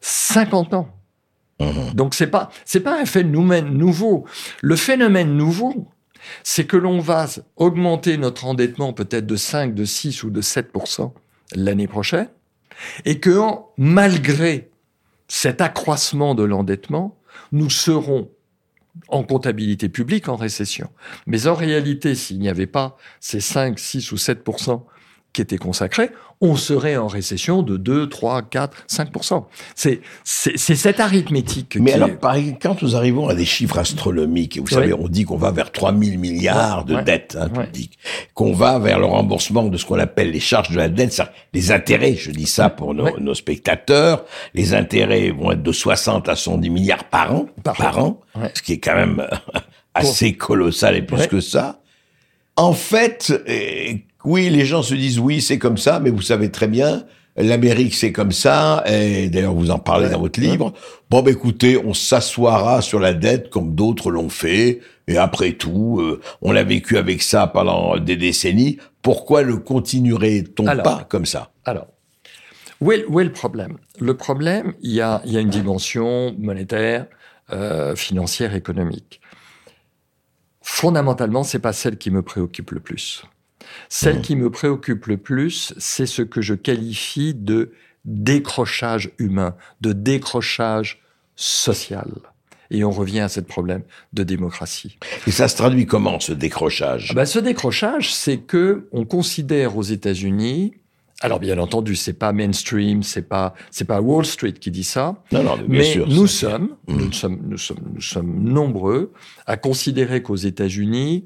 50 0.02 0.74
ans. 0.74 0.90
Mmh. 1.60 1.94
Donc 1.94 2.16
c'est 2.16 2.28
pas 2.28 2.50
c'est 2.66 2.80
pas 2.80 3.00
un 3.00 3.06
phénomène 3.06 3.74
nouveau. 3.74 4.26
Le 4.62 4.76
phénomène 4.76 5.36
nouveau, 5.36 5.90
c'est 6.44 6.66
que 6.66 6.78
l'on 6.78 7.00
va 7.00 7.28
augmenter 7.56 8.18
notre 8.18 8.46
endettement 8.46 8.94
peut-être 8.94 9.26
de 9.26 9.36
5, 9.36 9.74
de 9.74 9.86
6 9.86 10.24
ou 10.24 10.30
de 10.30 10.42
7% 10.42 11.12
l'année 11.56 11.88
prochaine, 11.88 12.30
et 13.06 13.20
que 13.20 13.40
malgré 13.78 14.70
cet 15.28 15.62
accroissement 15.62 16.36
de 16.36 16.44
l'endettement, 16.44 17.18
nous 17.52 17.70
serons 17.70 18.30
en 19.08 19.24
comptabilité 19.24 19.90
publique 19.90 20.28
en 20.28 20.36
récession. 20.36 20.90
Mais 21.26 21.48
en 21.48 21.56
réalité, 21.56 22.16
s'il 22.16 22.40
n'y 22.40 22.50
avait 22.50 22.68
pas 22.68 22.98
ces 23.20 23.40
5, 23.40 23.80
6 23.80 24.12
ou 24.12 24.18
7 24.18 24.44
qui 25.40 25.44
étaient 25.44 25.58
consacrés, 25.58 26.10
on 26.42 26.58
serait 26.58 26.98
en 26.98 27.08
récession 27.08 27.64
de 27.64 27.78
2, 27.78 28.10
3, 28.10 28.42
4, 28.44 28.86
5 28.88 29.10
C'est 29.74 30.02
cette 30.26 31.00
arithmétique. 31.00 31.78
Mais 31.80 31.94
alors, 31.94 32.10
quand 32.62 32.82
nous 32.82 32.96
arrivons 32.98 33.30
à 33.30 33.36
des 33.36 33.46
chiffres 33.46 33.78
astronomiques, 33.78 34.60
vous 34.60 34.68
savez, 34.68 34.94
on 34.94 35.08
dit 35.08 35.24
qu'on 35.24 35.38
va 35.38 35.52
vers 35.52 35.72
3 35.72 35.94
000 35.98 36.18
milliards 36.18 36.84
de 36.84 37.00
dettes 37.02 37.38
hein, 37.40 37.50
qu'on 38.34 38.52
va 38.52 38.80
vers 38.80 39.00
le 39.00 39.06
remboursement 39.06 39.64
de 39.64 39.78
ce 39.78 39.86
qu'on 39.86 40.00
appelle 40.00 40.32
les 40.32 40.40
charges 40.42 40.72
de 40.72 40.78
la 40.78 40.90
dette, 40.90 41.22
les 41.54 41.72
intérêts, 41.72 42.16
je 42.16 42.32
dis 42.32 42.48
ça 42.48 42.70
pour 42.70 42.94
nos, 42.94 43.18
nos, 43.20 43.34
spectateurs, 43.34 44.26
les 44.54 44.74
intérêts 44.74 45.32
vont 45.32 45.52
être 45.52 45.64
de 45.64 45.72
60 45.72 46.28
à 46.28 46.36
110 46.36 46.70
milliards 46.70 47.06
par 47.06 47.34
an, 47.34 47.46
par, 47.64 48.00
an, 48.00 48.20
ce 48.54 48.62
qui 48.62 48.74
est 48.74 48.80
quand 48.80 48.96
même 48.96 49.26
assez 49.94 50.34
colossal 50.34 50.98
et 50.98 51.02
plus 51.02 51.28
que 51.28 51.40
ça. 51.40 51.80
En 52.56 52.74
fait, 52.74 53.32
oui, 54.24 54.50
les 54.50 54.66
gens 54.66 54.84
se 54.84 54.94
disent 54.94 55.20
oui, 55.20 55.42
c'est 55.42 55.58
comme 55.58 55.78
ça, 55.78 56.00
mais 56.00 56.10
vous 56.10 56.22
savez 56.22 56.52
très 56.52 56.68
bien, 56.68 57.06
l'Amérique 57.38 57.96
c'est 57.96 58.12
comme 58.12 58.32
ça, 58.32 58.84
et 58.86 59.30
d'ailleurs 59.30 59.54
vous 59.54 59.72
en 59.72 59.80
parlez 59.80 60.10
dans 60.10 60.20
votre 60.20 60.40
livre. 60.40 60.74
Bon, 61.10 61.22
bah, 61.22 61.32
écoutez, 61.32 61.78
on 61.78 61.94
s'assoira 61.94 62.82
sur 62.82 63.00
la 63.00 63.14
dette 63.14 63.50
comme 63.50 63.76
d'autres 63.76 64.12
l'ont 64.12 64.30
fait, 64.30 64.82
et 65.08 65.18
après 65.18 65.54
tout, 65.54 66.00
euh, 66.02 66.22
on 66.42 66.56
a 66.56 66.64
vécu 66.64 66.98
avec 66.98 67.22
ça 67.22 67.48
pendant 67.48 67.98
des 67.98 68.18
décennies. 68.18 68.78
Pourquoi 69.02 69.42
le 69.42 69.58
continuerait-on 69.58 70.66
pas 70.66 71.06
comme 71.10 71.26
ça? 71.26 71.52
Alors, 71.66 71.88
où 72.82 72.92
est, 72.92 73.06
où 73.06 73.20
est, 73.20 73.26
le 73.26 73.32
problème? 73.32 73.78
Le 74.00 74.16
problème, 74.16 74.74
il 74.82 74.92
y 74.92 75.02
a, 75.02 75.22
y 75.26 75.38
a 75.38 75.40
une 75.40 75.50
dimension 75.50 76.36
monétaire, 76.38 77.08
euh, 77.52 77.96
financière, 77.96 78.54
économique. 78.54 79.22
Fondamentalement, 80.62 81.44
c'est 81.44 81.60
pas 81.60 81.74
celle 81.74 81.98
qui 81.98 82.12
me 82.12 82.22
préoccupe 82.22 82.72
le 82.72 82.80
plus. 82.80 83.24
Celle 83.90 84.20
mmh. 84.20 84.22
qui 84.22 84.36
me 84.36 84.50
préoccupe 84.50 85.06
le 85.06 85.18
plus, 85.18 85.74
c'est 85.78 86.06
ce 86.06 86.22
que 86.22 86.42
je 86.42 86.54
qualifie 86.54 87.34
de 87.34 87.72
décrochage 88.06 89.12
humain, 89.18 89.56
de 89.82 89.94
décrochage 89.94 91.02
social. 91.36 92.12
Et 92.72 92.84
on 92.84 92.92
revient 92.92 93.22
à 93.22 93.30
ce 93.30 93.40
problème 93.40 93.82
de 94.14 94.24
démocratie. 94.24 94.98
Et 95.26 95.32
ça 95.32 95.48
se 95.48 95.56
traduit 95.56 95.88
comment 95.88 96.20
ce 96.20 96.34
décrochage? 96.34 97.08
Ah 97.12 97.14
ben, 97.16 97.26
Ce 97.26 97.40
décrochage, 97.40 98.14
c'est 98.14 98.38
que 98.38 98.88
on 98.92 99.06
considère 99.06 99.76
aux 99.76 99.84
États-Unis 99.84 100.74
alors 101.22 101.40
bien 101.40 101.58
entendu, 101.58 101.98
c'est 101.98 102.14
pas 102.14 102.32
mainstream, 102.32 103.04
c'est 103.04 103.28
pas 103.28 103.54
c'est 103.72 103.84
pas 103.84 104.00
Wall 104.00 104.26
Street 104.26 104.54
qui 104.54 104.72
dit 104.72 104.86
ça. 104.86 105.22
Non, 105.34 105.44
non, 105.44 105.58
mais 105.68 105.96
nous 106.08 106.28
sommes, 106.28 106.78
nous 106.88 107.12
sommes, 107.12 107.40
nous 107.46 107.58
sommes, 107.58 107.80
nous 107.94 108.02
sommes 108.02 108.42
nombreux 108.42 109.12
à 109.46 109.58
considérer 109.58 110.24
qu'aux 110.24 110.38
États-Unis, 110.38 111.26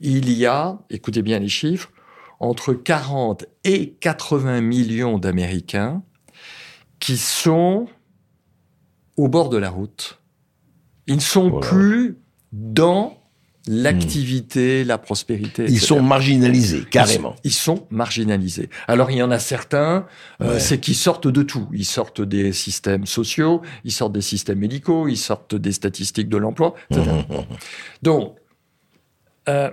il 0.00 0.30
y 0.32 0.46
a, 0.46 0.78
écoutez 0.90 1.22
bien 1.22 1.38
les 1.38 1.48
chiffres, 1.48 1.90
entre 2.40 2.74
40 2.74 3.46
et 3.64 3.92
80 4.00 4.60
millions 4.60 5.18
d'Américains 5.18 6.02
qui 7.00 7.16
sont 7.16 7.86
au 9.16 9.28
bord 9.28 9.48
de 9.48 9.56
la 9.56 9.70
route. 9.70 10.20
Ils 11.06 11.16
ne 11.16 11.20
sont 11.20 11.60
plus 11.60 12.18
dans 12.52 13.18
l'activité, 13.66 14.84
la 14.84 14.98
prospérité. 14.98 15.64
Ils 15.68 15.80
sont 15.80 16.02
marginalisés, 16.02 16.84
carrément. 16.90 17.34
Ils 17.44 17.52
sont, 17.52 17.86
marginalisés. 17.90 18.68
Alors 18.88 19.10
il 19.10 19.18
y 19.18 19.22
en 19.22 19.30
a 19.30 19.38
certains, 19.38 20.06
euh, 20.42 20.58
c'est 20.58 20.80
qui 20.80 20.94
sortent 20.94 21.28
de 21.28 21.42
tout. 21.42 21.68
Ils 21.72 21.86
sortent 21.86 22.20
des 22.20 22.52
systèmes 22.52 23.06
sociaux, 23.06 23.62
ils 23.84 23.92
sortent 23.92 24.12
des 24.12 24.20
systèmes 24.20 24.58
médicaux, 24.58 25.08
ils 25.08 25.16
sortent 25.16 25.54
des 25.54 25.72
statistiques 25.72 26.28
de 26.28 26.36
l'emploi, 26.36 26.74
etc. 26.90 27.10
Donc, 28.02 28.36
euh, 29.48 29.70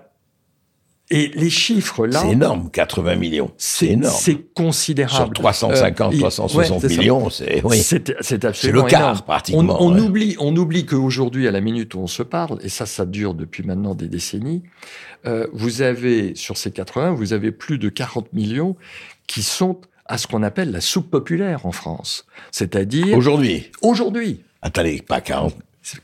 et 1.12 1.32
les 1.36 1.50
chiffres 1.50 2.08
là. 2.08 2.22
C'est 2.22 2.32
énorme, 2.32 2.70
80 2.72 3.16
millions. 3.16 3.52
C'est 3.58 3.88
énorme. 3.88 4.16
C'est 4.18 4.54
considérable. 4.54 5.16
Sur 5.16 5.34
350, 5.34 6.18
360 6.18 6.84
euh, 6.84 6.88
millions, 6.88 7.30
c'est, 7.30 7.62
oui. 7.66 7.78
C'est 7.82 8.46
absolument 8.46 8.86
le 8.86 8.90
quart, 8.90 9.24
pratiquement. 9.24 9.78
On, 9.80 9.98
oublie, 9.98 10.36
on 10.40 10.56
oublie 10.56 10.86
qu'aujourd'hui, 10.86 11.48
à 11.48 11.52
la 11.52 11.62
minute 11.62 11.94
où 11.94 12.00
on 12.00 12.08
se 12.08 12.24
parle, 12.24 12.60
et 12.64 12.70
ça, 12.70 12.86
ça 12.86 13.06
dure 13.06 13.34
depuis 13.34 13.64
maintenant 13.64 13.94
des 13.94 14.08
décennies, 14.08 14.64
euh, 15.26 15.48
vous 15.54 15.82
avez, 15.82 16.34
sur 16.36 16.58
ces 16.58 16.72
80, 16.72 17.12
vous 17.12 17.34
avez 17.34 17.52
plus 17.52 17.78
de 17.78 17.90
40 17.90 18.32
millions 18.34 18.76
qui 19.28 19.44
sont 19.44 19.82
à 20.06 20.18
ce 20.18 20.28
qu'on 20.28 20.44
appelle 20.44 20.72
la 20.72 20.82
soupe 20.82 21.12
populaire 21.12 21.66
en 21.66 21.72
France. 21.72 22.26
C'est-à-dire. 22.52 23.18
Aujourd'hui. 23.18 23.70
Aujourd'hui. 23.82 24.42
Attendez, 24.62 25.02
pas 25.02 25.22
40. 25.22 25.56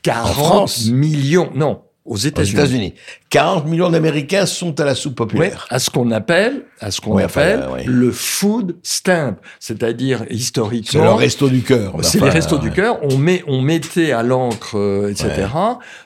40 0.01 0.87
millions, 0.87 1.51
non, 1.55 1.81
aux 2.07 2.17
États-Unis. 2.17 2.93
40 3.29 3.67
millions 3.67 3.89
d'Américains 3.89 4.45
sont 4.45 4.79
à 4.79 4.85
la 4.85 4.95
soupe 4.95 5.15
populaire. 5.15 5.67
à 5.69 5.79
ce 5.79 5.89
qu'on 5.89 6.09
appelle, 6.11 6.63
à 6.79 6.91
ce 6.91 7.01
qu'on 7.01 7.17
appelle 7.17 7.67
le 7.85 8.11
food 8.11 8.77
stamp, 8.81 9.35
c'est-à-dire 9.59 10.25
historiquement. 10.29 11.01
C'est 11.01 11.05
le 11.05 11.13
resto 11.13 11.49
du 11.49 11.61
cœur. 11.61 11.93
C'est 12.01 12.21
les 12.21 12.29
restos 12.29 12.57
du 12.57 12.71
cœur. 12.71 12.99
On 13.03 13.17
met, 13.17 13.43
on 13.47 13.61
mettait 13.61 14.13
à 14.13 14.23
l'encre, 14.23 14.77
euh, 14.77 15.09
etc. 15.09 15.47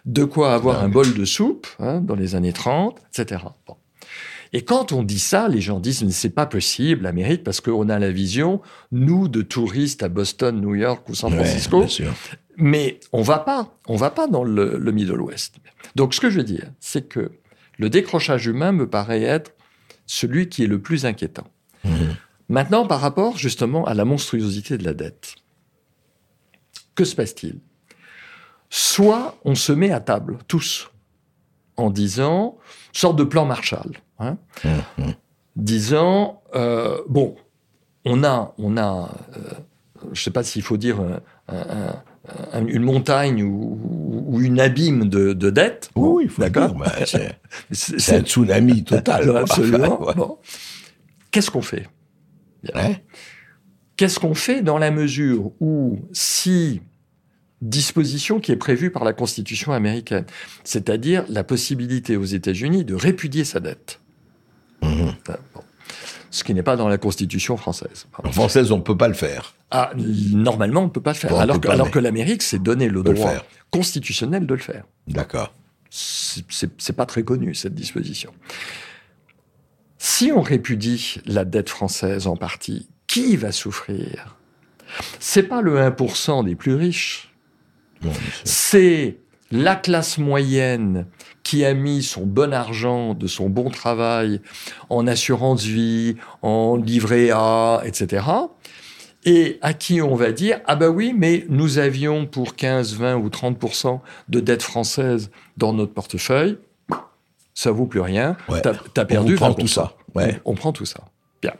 De 0.06 0.24
quoi 0.24 0.54
avoir 0.54 0.84
un 0.84 0.90
bol 0.90 1.14
de 1.14 1.26
soupe 1.26 1.68
hein, 1.80 2.02
dans 2.02 2.16
les 2.16 2.36
années 2.36 2.54
30, 2.54 2.98
etc. 3.14 3.42
Et 4.54 4.64
quand 4.64 4.92
on 4.92 5.04
dit 5.04 5.20
ça, 5.20 5.48
les 5.48 5.62
gens 5.62 5.80
disent 5.80 6.04
mais 6.04 6.12
c'est 6.12 6.30
pas 6.30 6.46
possible 6.46 7.04
l'Amérique 7.04 7.44
parce 7.44 7.62
qu'on 7.62 7.88
a 7.88 8.00
la 8.00 8.12
vision 8.12 8.62
nous 8.92 9.28
de 9.28 9.42
touristes 9.42 10.04
à 10.04 10.10
Boston, 10.10 10.60
New 10.60 10.76
York 10.76 11.08
ou 11.08 11.16
San 11.16 11.34
Francisco. 11.34 11.86
mais 12.58 13.00
on 13.14 13.22
va 13.22 13.40
pas, 13.40 13.78
on 13.88 13.96
va 13.96 14.10
pas 14.10 14.28
dans 14.28 14.44
le, 14.44 14.78
le 14.78 14.92
Middle 14.92 15.22
West. 15.22 15.56
Donc 15.96 16.14
ce 16.14 16.20
que 16.20 16.30
je 16.30 16.38
veux 16.38 16.44
dire, 16.44 16.70
c'est 16.80 17.08
que 17.08 17.32
le 17.78 17.90
décrochage 17.90 18.46
humain 18.46 18.72
me 18.74 18.88
paraît 18.88 19.24
être 19.24 19.54
celui 20.06 20.50
qui 20.50 20.64
est 20.64 20.68
le 20.68 20.82
plus 20.82 21.06
inquiétant. 21.06 21.48
Mhm. 21.86 22.16
Maintenant, 22.50 22.86
par 22.86 23.00
rapport 23.00 23.38
justement 23.38 23.86
à 23.86 23.94
la 23.94 24.04
monstruosité 24.04 24.78
de 24.78 24.84
la 24.84 24.94
dette, 24.94 25.36
que 26.96 27.06
se 27.06 27.16
passe-t-il? 27.16 27.60
Soit 28.70 29.38
on 29.46 29.56
se 29.56 29.72
met 29.72 29.92
à 29.92 30.02
table, 30.02 30.38
tous, 30.48 30.92
en 31.78 31.90
disant, 31.90 32.58
sorte 32.92 33.18
de 33.18 33.24
plan 33.24 33.46
Marshall, 33.46 33.92
hein, 34.22 34.38
mhm. 34.98 35.14
disant, 35.56 36.42
euh, 36.56 37.02
bon, 37.10 37.36
on 38.06 38.24
a, 38.24 38.54
on 38.58 38.78
a 38.78 39.12
euh, 39.36 39.40
je 40.06 40.10
ne 40.10 40.16
sais 40.16 40.32
pas 40.32 40.44
s'il 40.44 40.64
faut 40.64 40.78
dire 40.78 40.98
un, 41.48 42.66
une 42.66 42.84
montagne 42.84 43.44
ou, 43.44 44.40
une 44.40 44.60
abîme 44.60 45.10
de, 45.10 45.34
de 45.34 45.50
dettes. 45.50 45.92
oui, 45.96 46.24
il 46.26 46.30
faut 46.30 46.42
d'accord. 46.42 46.76
C'est 47.72 48.16
un 48.16 48.22
tsunami 48.22 48.84
total. 48.84 49.36
absolument. 49.38 50.40
Qu'est-ce 51.32 51.52
qu'on 51.52 51.62
fait? 51.62 51.88
Qu'est-ce 53.96 54.20
qu'on 54.20 54.34
fait 54.34 54.62
dans 54.62 54.78
la 54.78 54.92
mesure 54.92 55.52
où 55.60 56.00
si 56.12 56.82
disposition 57.62 58.40
qui 58.40 58.52
est 58.52 58.58
prévue 58.58 58.92
par 58.92 59.04
la 59.04 59.14
Constitution 59.14 59.72
américaine, 59.72 60.26
c'est-à-dire 60.64 61.26
la 61.30 61.44
possibilité 61.44 62.18
aux 62.18 62.26
États-Unis 62.26 62.84
de 62.86 62.96
répudier 62.96 63.46
sa 63.46 63.60
dette. 63.60 64.01
Mhm. 64.92 65.16
Ce 66.30 66.44
qui 66.44 66.54
n'est 66.54 66.64
pas 66.64 66.78
dans 66.78 66.88
la 66.88 66.98
Constitution 66.98 67.58
française. 67.58 68.08
En 68.24 68.32
française, 68.32 68.72
on 68.72 68.78
ne 68.78 68.82
peut 68.82 68.96
pas 68.96 69.10
le 69.10 69.14
faire. 69.14 69.54
Ah, 69.70 69.92
normalement, 69.96 70.82
on 70.82 70.86
ne 70.86 70.90
peut 70.90 71.02
pas 71.02 71.12
le 71.12 71.18
faire. 71.18 71.36
alors, 71.36 71.60
que, 71.60 71.68
alors 71.68 71.92
que 71.92 72.00
l'Amérique 72.00 72.42
s'est 72.42 72.60
donné 72.60 72.88
le 72.88 73.04
droit 73.04 73.34
constitutionnel 73.70 74.46
de 74.46 74.54
le 74.54 74.60
faire. 74.62 74.84
D'accord. 75.08 75.54
C'est 75.90 76.96
pas 76.96 77.06
très 77.06 77.24
connu, 77.24 77.54
cette 77.54 77.76
disposition. 77.76 78.32
Si 79.98 80.32
on 80.32 80.42
répudie 80.42 81.18
la 81.26 81.46
dette 81.46 81.70
française 81.70 82.28
en 82.28 82.36
partie, 82.38 82.88
qui 83.08 83.36
va 83.36 83.52
souffrir? 83.52 84.38
C'est 85.20 85.44
pas 85.44 85.62
le 85.62 85.78
1% 85.78 86.46
des 86.46 86.56
plus 86.56 86.76
riches. 86.76 87.34
C'est 88.44 89.18
la 89.52 89.76
classe 89.76 90.18
moyenne 90.18 91.08
qui 91.44 91.66
a 91.66 91.74
mis 91.74 92.04
son 92.04 92.26
bon 92.26 92.54
argent 92.54 93.14
de 93.14 93.28
son 93.28 93.50
bon 93.50 93.70
travail 93.70 94.42
en 94.90 95.08
assurance 95.08 95.64
vie, 95.64 96.16
en 96.42 96.76
livret 96.76 97.30
A, 97.32 97.82
etc 97.86 98.24
et 99.24 99.60
à 99.62 99.74
qui 99.74 100.02
on 100.02 100.16
va 100.16 100.32
dire 100.32 100.62
ah 100.66 100.76
bah 100.76 100.90
oui 100.90 101.14
mais 101.16 101.46
nous 101.50 101.78
avions 101.78 102.26
pour 102.26 102.56
15, 102.56 102.96
20 102.96 103.16
ou 103.18 103.30
30% 103.30 104.00
de 104.30 104.40
dettes 104.40 104.64
françaises 104.64 105.30
dans 105.58 105.74
notre 105.74 105.94
portefeuille, 105.94 106.58
ça 107.54 107.72
vaut 107.72 107.86
plus 107.86 108.00
rien, 108.00 108.36
tu 108.48 108.62
t'as 108.62 108.74
as 109.02 109.06
perdu 109.06 109.34
on 109.34 109.38
prend 109.38 109.54
tout 109.54 109.68
ça. 109.68 109.94
Ouais. 110.16 110.42
On, 110.44 110.56
prend 110.56 110.74
tout 110.74 110.86
ça. 110.86 111.06
Bien. 111.42 111.54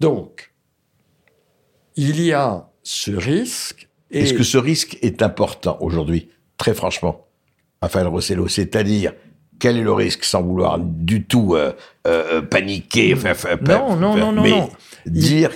Donc 0.00 0.52
il 1.96 2.20
y 2.20 2.32
a 2.32 2.68
ce 2.82 3.10
risque. 3.10 3.88
Est-ce 4.10 4.34
que 4.34 4.44
ce 4.44 4.58
risque 4.58 4.98
est 5.02 5.22
important 5.22 5.78
aujourd'hui, 5.80 6.28
très 6.56 6.74
franchement, 6.74 7.26
Raphaël 7.82 8.06
Rossello 8.06 8.48
C'est-à-dire 8.48 9.12
quel 9.58 9.76
est 9.76 9.82
le 9.82 9.92
risque 9.92 10.24
sans 10.24 10.42
vouloir 10.42 10.78
du 10.78 11.24
tout 11.24 11.54
euh, 11.54 11.72
euh, 12.06 12.42
paniquer 12.42 13.14
Non, 13.62 13.96
non, 13.96 14.16
non, 14.16 14.32
non, 14.32 14.48
non 14.48 14.70
dire 15.06 15.50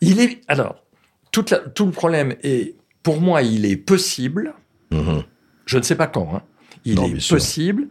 il, 0.00 0.20
est 0.20 0.40
alors 0.48 0.76
tout 1.32 1.44
le 1.50 1.90
problème 1.90 2.36
est 2.42 2.76
pour 3.02 3.20
moi 3.20 3.42
il 3.42 3.64
est 3.64 3.76
possible 3.76 4.54
mhm. 4.90 5.24
Je 5.66 5.78
ne 5.78 5.82
sais 5.82 5.96
pas 5.96 6.06
quand. 6.06 6.34
Hein. 6.34 6.42
Il 6.84 7.00
est 7.00 7.28
possible. 7.28 7.88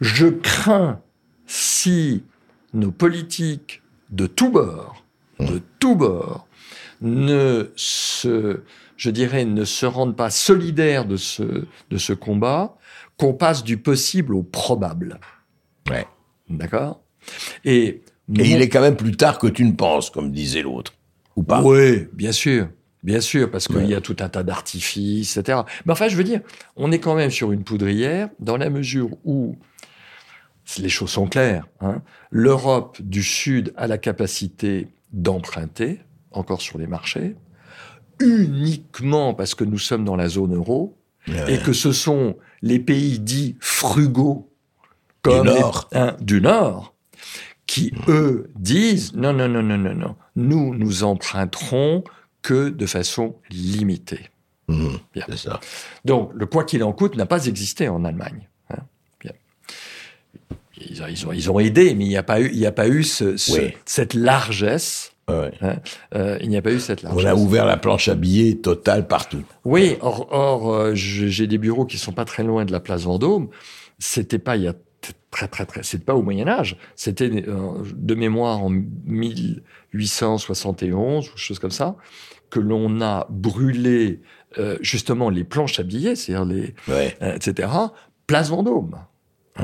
Je 0.00 0.26
crains 0.26 1.00
si 1.46 2.24
nos 2.74 2.90
politiques 2.90 3.82
de 4.10 4.26
tous 4.26 4.50
bords, 4.50 5.04
de 5.38 5.44
mmh. 5.44 5.60
tous 5.78 5.94
bords, 5.94 6.48
ne 7.00 7.70
se, 7.76 8.60
je 8.96 9.10
dirais, 9.10 9.44
ne 9.44 9.64
se 9.64 9.86
rendent 9.86 10.16
pas 10.16 10.30
solidaires 10.30 11.04
de 11.04 11.16
ce, 11.16 11.66
de 11.90 11.98
ce 11.98 12.12
combat, 12.12 12.76
qu'on 13.16 13.34
passe 13.34 13.64
du 13.64 13.78
possible 13.78 14.34
au 14.34 14.42
probable. 14.42 15.20
Ouais. 15.90 16.06
D'accord? 16.48 17.00
Et, 17.64 18.02
Et 18.36 18.50
il 18.50 18.60
est 18.60 18.68
quand 18.68 18.80
même 18.80 18.96
plus 18.96 19.16
tard 19.16 19.38
que 19.38 19.46
tu 19.46 19.64
ne 19.64 19.72
penses, 19.72 20.10
comme 20.10 20.32
disait 20.32 20.62
l'autre. 20.62 20.94
Ou 21.36 21.42
pas? 21.42 21.62
Oui, 21.62 22.06
bien 22.12 22.32
sûr. 22.32 22.68
Bien 23.02 23.20
sûr, 23.20 23.50
parce 23.50 23.68
qu'il 23.68 23.86
y 23.86 23.94
a 23.94 24.00
tout 24.00 24.16
un 24.18 24.28
tas 24.28 24.42
d'artifices, 24.42 25.36
etc. 25.36 25.60
Mais 25.84 25.92
enfin, 25.92 26.08
je 26.08 26.16
veux 26.16 26.24
dire, 26.24 26.40
on 26.74 26.90
est 26.90 26.98
quand 26.98 27.14
même 27.14 27.30
sur 27.30 27.52
une 27.52 27.62
poudrière 27.62 28.30
dans 28.40 28.56
la 28.56 28.68
mesure 28.68 29.10
où 29.24 29.56
les 30.78 30.88
choses 30.88 31.10
sont 31.10 31.28
claires. 31.28 31.68
Hein. 31.80 32.02
L'Europe 32.30 33.00
du 33.00 33.22
Sud 33.22 33.72
a 33.76 33.86
la 33.86 33.98
capacité 33.98 34.88
d'emprunter, 35.12 36.00
encore 36.32 36.60
sur 36.60 36.78
les 36.78 36.88
marchés, 36.88 37.36
uniquement 38.20 39.34
parce 39.34 39.54
que 39.54 39.64
nous 39.64 39.78
sommes 39.78 40.04
dans 40.04 40.16
la 40.16 40.28
zone 40.28 40.54
euro 40.54 40.96
et 41.48 41.58
que 41.58 41.72
ce 41.72 41.92
sont 41.92 42.36
les 42.62 42.78
pays 42.78 43.18
dits 43.18 43.56
frugaux 43.60 44.48
comme 45.22 45.46
du 45.46 45.52
Nord, 45.52 45.90
du 46.20 46.40
Nord 46.40 46.94
qui, 47.66 47.92
eux, 48.08 48.48
disent 48.54 49.12
non, 49.14 49.32
non, 49.32 49.48
non, 49.48 49.62
non, 49.62 49.76
non, 49.76 49.94
non, 49.94 50.16
nous, 50.36 50.74
nous 50.74 51.04
emprunterons 51.04 52.04
que 52.42 52.68
de 52.68 52.86
façon 52.86 53.36
limitée. 53.50 54.30
Mmh, 54.68 54.96
ça. 55.36 55.60
Donc, 56.04 56.30
le 56.34 56.46
quoi 56.46 56.64
qu'il 56.64 56.82
en 56.84 56.92
coûte 56.92 57.16
n'a 57.16 57.26
pas 57.26 57.46
existé 57.46 57.88
en 57.88 58.04
Allemagne. 58.04 58.48
Hein. 58.70 58.78
Ils, 60.78 61.02
ont, 61.02 61.06
ils, 61.06 61.26
ont, 61.26 61.32
ils, 61.32 61.50
ont, 61.50 61.58
aidé, 61.58 61.94
mais 61.94 62.04
il 62.04 62.08
n'y 62.08 62.16
a 62.16 62.22
pas 62.22 62.40
eu, 62.40 62.50
il 62.52 62.58
y 62.58 62.66
a 62.66 62.72
pas 62.72 62.88
eu 62.88 63.02
ce, 63.02 63.36
cette 63.84 64.14
largesse. 64.14 65.12
Hein. 65.28 65.76
Euh, 66.14 66.38
il 66.40 66.48
n'y 66.48 66.56
a 66.56 66.62
pas 66.62 66.72
eu 66.72 66.80
cette 66.80 67.02
largesse. 67.02 67.24
On 67.24 67.26
a 67.26 67.34
ouvert 67.34 67.66
la 67.66 67.76
planche 67.76 68.08
à 68.08 68.14
billets 68.14 68.54
totale 68.56 69.06
partout. 69.08 69.44
Oui, 69.64 69.96
or, 70.00 70.28
or 70.30 70.72
euh, 70.72 70.94
j'ai 70.94 71.46
des 71.46 71.58
bureaux 71.58 71.84
qui 71.84 71.98
sont 71.98 72.12
pas 72.12 72.24
très 72.24 72.44
loin 72.44 72.64
de 72.64 72.72
la 72.72 72.80
place 72.80 73.02
Vendôme. 73.02 73.50
C'était 73.98 74.38
pas 74.38 74.56
il 74.56 74.62
y 74.62 74.68
a 74.68 74.74
très 75.30 75.48
très 75.48 75.66
très, 75.66 75.82
c'est 75.82 76.02
pas 76.04 76.14
au 76.14 76.22
Moyen 76.22 76.48
Âge. 76.48 76.78
C'était 76.94 77.44
euh, 77.48 77.82
de 77.94 78.14
mémoire 78.14 78.62
en 78.62 78.70
1871 78.70 81.28
ou 81.28 81.36
chose 81.36 81.58
comme 81.58 81.70
ça 81.70 81.96
que 82.50 82.60
l'on 82.60 83.00
a 83.00 83.26
brûlé 83.30 84.20
euh, 84.58 84.76
justement 84.80 85.30
les 85.30 85.44
planches 85.44 85.80
à 85.80 85.82
billets, 85.82 86.16
c'est-à-dire 86.16 86.46
les, 86.46 86.74
euh, 86.88 87.34
etc. 87.34 87.68
Place 88.26 88.48
Vendôme, 88.48 88.96
mmh. 89.58 89.62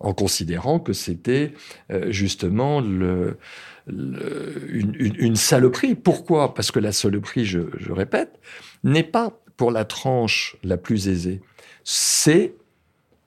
en 0.00 0.12
considérant 0.12 0.80
que 0.80 0.92
c'était 0.92 1.54
euh, 1.90 2.10
justement 2.10 2.80
le, 2.80 3.38
une, 3.86 4.94
une, 4.98 5.36
saloperie. 5.36 5.94
Pourquoi? 5.94 6.54
Parce 6.54 6.70
que 6.70 6.78
la 6.78 6.92
saloperie, 6.92 7.44
je, 7.44 7.60
je 7.78 7.92
répète, 7.92 8.38
n'est 8.82 9.02
pas 9.02 9.38
pour 9.56 9.70
la 9.70 9.84
tranche 9.84 10.56
la 10.62 10.76
plus 10.76 11.08
aisée. 11.08 11.40
C'est 11.84 12.54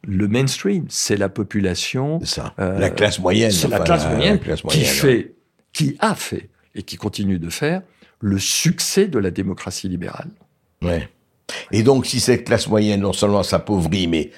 le 0.04 0.28
mainstream, 0.28 0.86
c'est 0.90 1.18
la 1.18 1.30
population. 1.30 2.20
Ça. 2.24 2.54
la 2.58 2.90
classe 2.90 3.20
moyenne. 3.20 3.52
C'est 3.52 3.68
la, 3.68 3.80
classe 3.80 4.08
moyenne 4.10 4.40
qui 4.70 4.84
fait, 4.84 5.36
qui 5.74 5.96
a 6.00 6.16
fait 6.16 6.50
et 6.76 6.84
qui 6.84 6.96
continue 6.96 7.40
de 7.40 7.50
faire 7.50 7.82
le 8.20 8.40
succès 8.40 9.08
de 9.08 9.20
la 9.20 9.32
démocratie 9.32 9.90
libérale. 9.90 10.30
Ouais. 10.82 11.10
Et 11.72 11.84
donc, 11.84 12.06
si 12.06 12.20
cette 12.20 12.46
classe 12.46 12.68
moyenne 12.68 13.02
non 13.02 13.14
seulement 13.14 13.44
s'appauvrit, 13.44 14.08
mais 14.08 14.32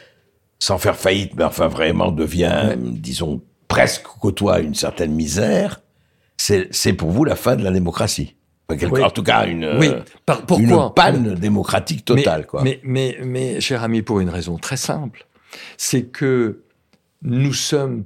sans 0.60 0.78
faire 0.78 0.98
faillite, 0.98 1.36
mais 1.36 1.44
enfin 1.44 1.68
vraiment 1.68 2.12
devient, 2.12 2.76
disons, 2.78 3.42
presque 3.68 4.04
côtoie 4.04 4.60
une 4.60 4.76
certaine 4.76 5.14
misère, 5.14 5.82
c'est 6.40 6.94
pour 6.94 7.12
vous 7.12 7.26
la 7.26 7.36
fin 7.36 7.56
de 7.56 7.64
la 7.64 7.72
démocratie. 7.72 8.36
En 8.70 9.10
tout 9.10 9.24
cas, 9.24 9.48
une, 9.48 9.78
oui. 9.80 9.90
une 10.60 10.92
panne 10.96 11.34
démocratique 11.34 12.06
totale. 12.06 12.42
Mais, 12.42 12.46
quoi. 12.46 12.64
Mais, 12.64 12.80
mais, 12.84 13.18
mais, 13.24 13.62
cher 13.62 13.84
ami, 13.84 14.04
pour 14.04 14.20
une 14.20 14.30
raison 14.30 14.58
très 14.58 14.78
simple, 14.78 15.26
c'est 15.78 16.04
que 16.04 16.62
nous 17.24 17.54
sommes 17.54 18.06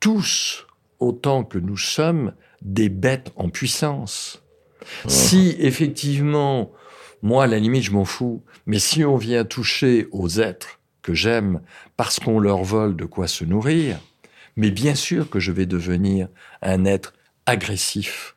tous, 0.00 0.66
autant 0.98 1.44
que 1.44 1.58
nous 1.58 1.76
sommes, 1.76 2.32
des 2.60 2.88
bêtes 2.88 3.32
en 3.36 3.48
puissance. 3.48 4.42
Si 5.06 5.56
effectivement, 5.60 6.72
moi, 7.22 7.44
à 7.44 7.46
la 7.46 7.58
limite, 7.58 7.84
je 7.84 7.92
m'en 7.92 8.04
fous, 8.04 8.42
mais 8.66 8.78
si 8.78 9.04
on 9.04 9.16
vient 9.16 9.44
toucher 9.44 10.08
aux 10.10 10.40
êtres 10.40 10.80
que 11.02 11.14
j'aime 11.14 11.60
parce 11.96 12.18
qu'on 12.18 12.40
leur 12.40 12.64
vole 12.64 12.96
de 12.96 13.04
quoi 13.04 13.28
se 13.28 13.44
nourrir, 13.44 13.98
mais 14.56 14.70
bien 14.70 14.94
sûr 14.94 15.30
que 15.30 15.38
je 15.38 15.52
vais 15.52 15.66
devenir 15.66 16.28
un 16.62 16.84
être 16.84 17.14
agressif. 17.50 18.36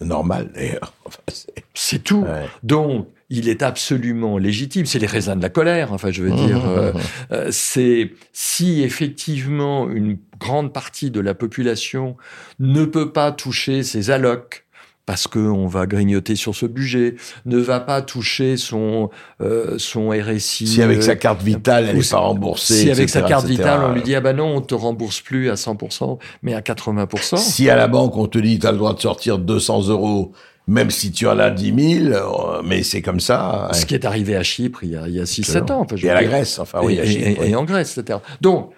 normal, 0.00 0.50
d'ailleurs. 0.54 0.92
c'est 1.74 2.02
tout. 2.02 2.26
Donc, 2.62 3.08
il 3.30 3.48
est 3.48 3.62
absolument 3.62 4.38
légitime. 4.38 4.86
C'est 4.86 4.98
les 4.98 5.06
raisins 5.06 5.36
de 5.36 5.42
la 5.42 5.48
colère. 5.48 5.92
Enfin, 5.92 6.10
je 6.10 6.22
veux 6.22 6.30
mmh, 6.30 6.46
dire, 6.46 6.58
mmh, 6.58 6.68
euh, 6.68 6.92
mmh. 6.92 6.98
Euh, 7.32 7.48
c'est 7.50 8.12
si 8.32 8.82
effectivement 8.82 9.90
une 9.90 10.18
grande 10.38 10.72
partie 10.72 11.10
de 11.10 11.20
la 11.20 11.34
population 11.34 12.16
ne 12.58 12.84
peut 12.84 13.12
pas 13.12 13.32
toucher 13.32 13.82
ses 13.82 14.10
allocs, 14.10 14.63
parce 15.06 15.26
qu'on 15.26 15.66
va 15.66 15.86
grignoter 15.86 16.34
sur 16.34 16.54
ce 16.54 16.66
budget, 16.66 17.16
ne 17.44 17.58
va 17.58 17.80
pas 17.80 18.00
toucher 18.00 18.56
son 18.56 19.10
euh, 19.42 19.78
son 19.78 20.10
RSI. 20.10 20.66
Si 20.66 20.82
avec 20.82 21.02
sa 21.02 21.16
carte 21.16 21.42
vitale, 21.42 21.88
elle 21.90 21.98
n'est 21.98 22.04
pas 22.04 22.18
remboursée. 22.18 22.74
Si 22.74 22.90
avec 22.90 23.08
sa 23.08 23.22
carte 23.22 23.46
vitale, 23.46 23.80
on 23.84 23.92
lui 23.92 24.02
dit 24.02 24.14
ah 24.14 24.20
ben 24.20 24.36
non, 24.36 24.56
on 24.56 24.60
te 24.60 24.74
rembourse 24.74 25.20
plus 25.20 25.50
à 25.50 25.54
100%, 25.54 26.18
mais 26.42 26.54
à 26.54 26.60
80%. 26.60 27.36
Si 27.36 27.68
à 27.68 27.76
la 27.76 27.86
banque 27.86 28.16
on 28.16 28.26
te 28.26 28.38
dit 28.38 28.58
tu 28.58 28.66
as 28.66 28.72
le 28.72 28.78
droit 28.78 28.94
de 28.94 29.00
sortir 29.00 29.38
200 29.38 29.88
euros, 29.88 30.32
même 30.66 30.90
si 30.90 31.12
tu 31.12 31.26
en 31.26 31.38
as 31.38 31.50
10 31.50 32.00
000, 32.06 32.14
euh, 32.14 32.62
mais 32.64 32.82
c'est 32.82 33.02
comme 33.02 33.20
ça. 33.20 33.68
Ce 33.72 33.84
qui 33.84 33.94
est 33.94 34.06
arrivé 34.06 34.36
à 34.36 34.42
Chypre 34.42 34.84
il 34.84 34.92
y 34.92 34.96
a, 34.96 35.06
il 35.06 35.14
y 35.14 35.20
a 35.20 35.24
6-7 35.24 35.70
ans. 35.70 35.86
et 36.02 36.08
à 36.08 36.14
la 36.14 36.24
Grèce, 36.24 36.58
enfin 36.58 36.80
oui. 36.82 36.98
Et, 36.98 37.06
Chypre, 37.06 37.42
et, 37.42 37.50
et 37.50 37.56
en 37.56 37.64
Grèce, 37.64 37.98
etc. 37.98 38.20
Donc 38.40 38.72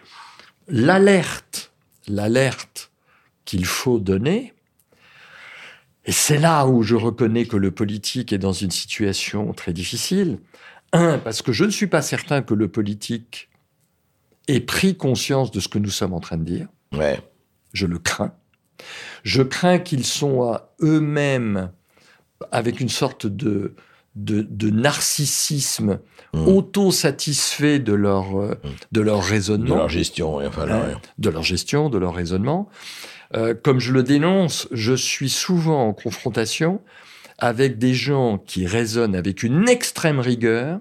l'alerte, 0.69 1.71
l'alerte 2.09 2.91
qu'il 3.45 3.65
faut 3.65 4.01
donner 4.01 4.53
et 6.07 6.12
c'est 6.12 6.38
là 6.38 6.66
où 6.66 6.83
je 6.83 6.95
reconnais 6.95 7.47
que 7.47 7.57
le 7.57 7.73
politique 7.73 8.33
est 8.33 8.38
dans 8.38 8.53
une 8.53 8.71
situation 8.71 9.53
très 9.53 9.73
difficile. 9.73 10.38
Un, 10.92 11.19
parce 11.19 11.42
que 11.42 11.53
je 11.53 11.64
ne 11.64 11.71
suis 11.71 11.88
pas 11.88 12.01
certain 12.01 12.42
que 12.42 12.55
le 12.55 12.69
politique 12.69 13.51
ait 14.47 14.61
pris 14.61 14.97
conscience 14.97 15.51
de 15.51 15.59
ce 15.59 15.66
que 15.66 15.79
nous 15.79 15.90
sommes 15.90 16.14
en 16.14 16.21
train 16.21 16.37
de 16.37 16.45
dire. 16.45 16.69
Ouais. 16.92 17.21
Je 17.73 17.87
le 17.87 17.99
crains. 17.99 18.33
Je 19.25 19.42
crains 19.42 19.81
qu'ils 19.81 20.07
soient 20.07 20.75
eux-mêmes 20.81 21.73
avec 22.53 22.79
une 22.79 22.88
sorte 22.88 23.27
de, 23.27 23.75
de, 24.14 24.71
narcissisme 24.71 25.99
mmh. 26.33 26.47
auto-satisfait 26.47 27.81
de 27.81 27.95
leur, 27.95 28.33
mmh. 28.33 28.57
de 28.92 29.01
leur 29.01 29.25
raisonnement. 29.25 29.75
De 29.75 29.81
leur 29.81 29.88
gestion, 29.88 30.37
enfin, 30.37 30.69
hein, 30.71 31.01
De 31.19 31.31
leur 31.31 31.42
gestion, 31.42 31.90
de 31.90 31.99
leur 31.99 32.14
raisonnement. 32.14 32.69
Euh, 33.35 33.55
comme 33.55 33.81
je 33.81 33.93
le 33.93 34.03
dénonce, 34.03 34.69
je 34.71 34.95
suis 34.95 35.31
souvent 35.31 35.89
en 35.89 35.93
confrontation 35.93 36.81
avec 37.39 37.79
des 37.79 37.95
gens 37.95 38.39
qui 38.39 38.67
raisonnent 38.67 39.17
avec 39.17 39.43
une 39.43 39.69
extrême 39.69 40.21
rigueur, 40.21 40.81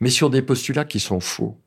mais 0.00 0.10
sur 0.10 0.30
des 0.30 0.42
postulats 0.42 0.84
qui 0.84 1.00
sont 1.00 1.20
faux. 1.20 1.58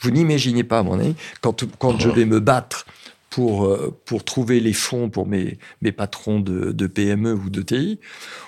Vous 0.00 0.10
n'imaginez 0.10 0.64
pas, 0.64 0.82
mon 0.82 0.98
ami, 0.98 1.14
quand, 1.40 1.64
quand 1.78 1.98
je 1.98 2.08
vais 2.08 2.24
me 2.24 2.40
battre 2.40 2.86
pour, 3.30 3.66
euh, 3.66 3.96
pour 4.04 4.24
trouver 4.24 4.60
les 4.60 4.72
fonds 4.72 5.08
pour 5.08 5.26
mes, 5.26 5.58
mes 5.82 5.92
patrons 5.92 6.40
de, 6.40 6.72
de 6.72 6.86
PME 6.86 7.34
ou 7.34 7.50
de 7.50 7.62
TI, 7.62 8.00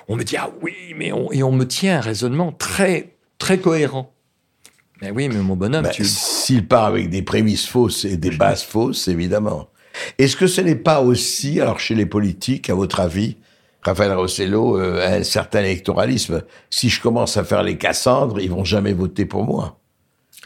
on 0.08 0.16
me 0.16 0.24
dit, 0.24 0.36
ah 0.36 0.50
oui, 0.62 0.94
mais 0.96 1.12
on, 1.12 1.30
et 1.32 1.42
on 1.42 1.52
me 1.52 1.64
tient 1.64 1.98
un 1.98 2.00
raisonnement 2.00 2.52
très, 2.52 3.16
très 3.38 3.58
cohérent. 3.58 4.12
Mais 5.00 5.10
oui, 5.10 5.28
mais 5.28 5.36
mon 5.36 5.56
bonhomme, 5.56 5.84
ben, 5.84 5.90
tu... 5.90 6.04
S'il 6.04 6.66
part 6.66 6.86
avec 6.86 7.08
des 7.08 7.22
prémices 7.22 7.66
fausses 7.66 8.04
et 8.04 8.16
des 8.16 8.30
bases 8.30 8.64
fausses, 8.64 9.08
évidemment. 9.08 9.68
Est-ce 10.18 10.36
que 10.36 10.46
ce 10.46 10.60
n'est 10.60 10.76
pas 10.76 11.00
aussi, 11.00 11.60
alors 11.60 11.80
chez 11.80 11.94
les 11.94 12.06
politiques, 12.06 12.70
à 12.70 12.74
votre 12.74 13.00
avis, 13.00 13.36
Raphaël 13.82 14.12
Rossello, 14.12 14.78
euh, 14.78 15.20
un 15.20 15.22
certain 15.22 15.60
électoralisme 15.60 16.42
Si 16.70 16.88
je 16.88 17.00
commence 17.00 17.36
à 17.36 17.44
faire 17.44 17.62
les 17.62 17.78
Cassandres, 17.78 18.40
ils 18.40 18.50
vont 18.50 18.64
jamais 18.64 18.92
voter 18.92 19.24
pour 19.24 19.44
moi? 19.44 19.78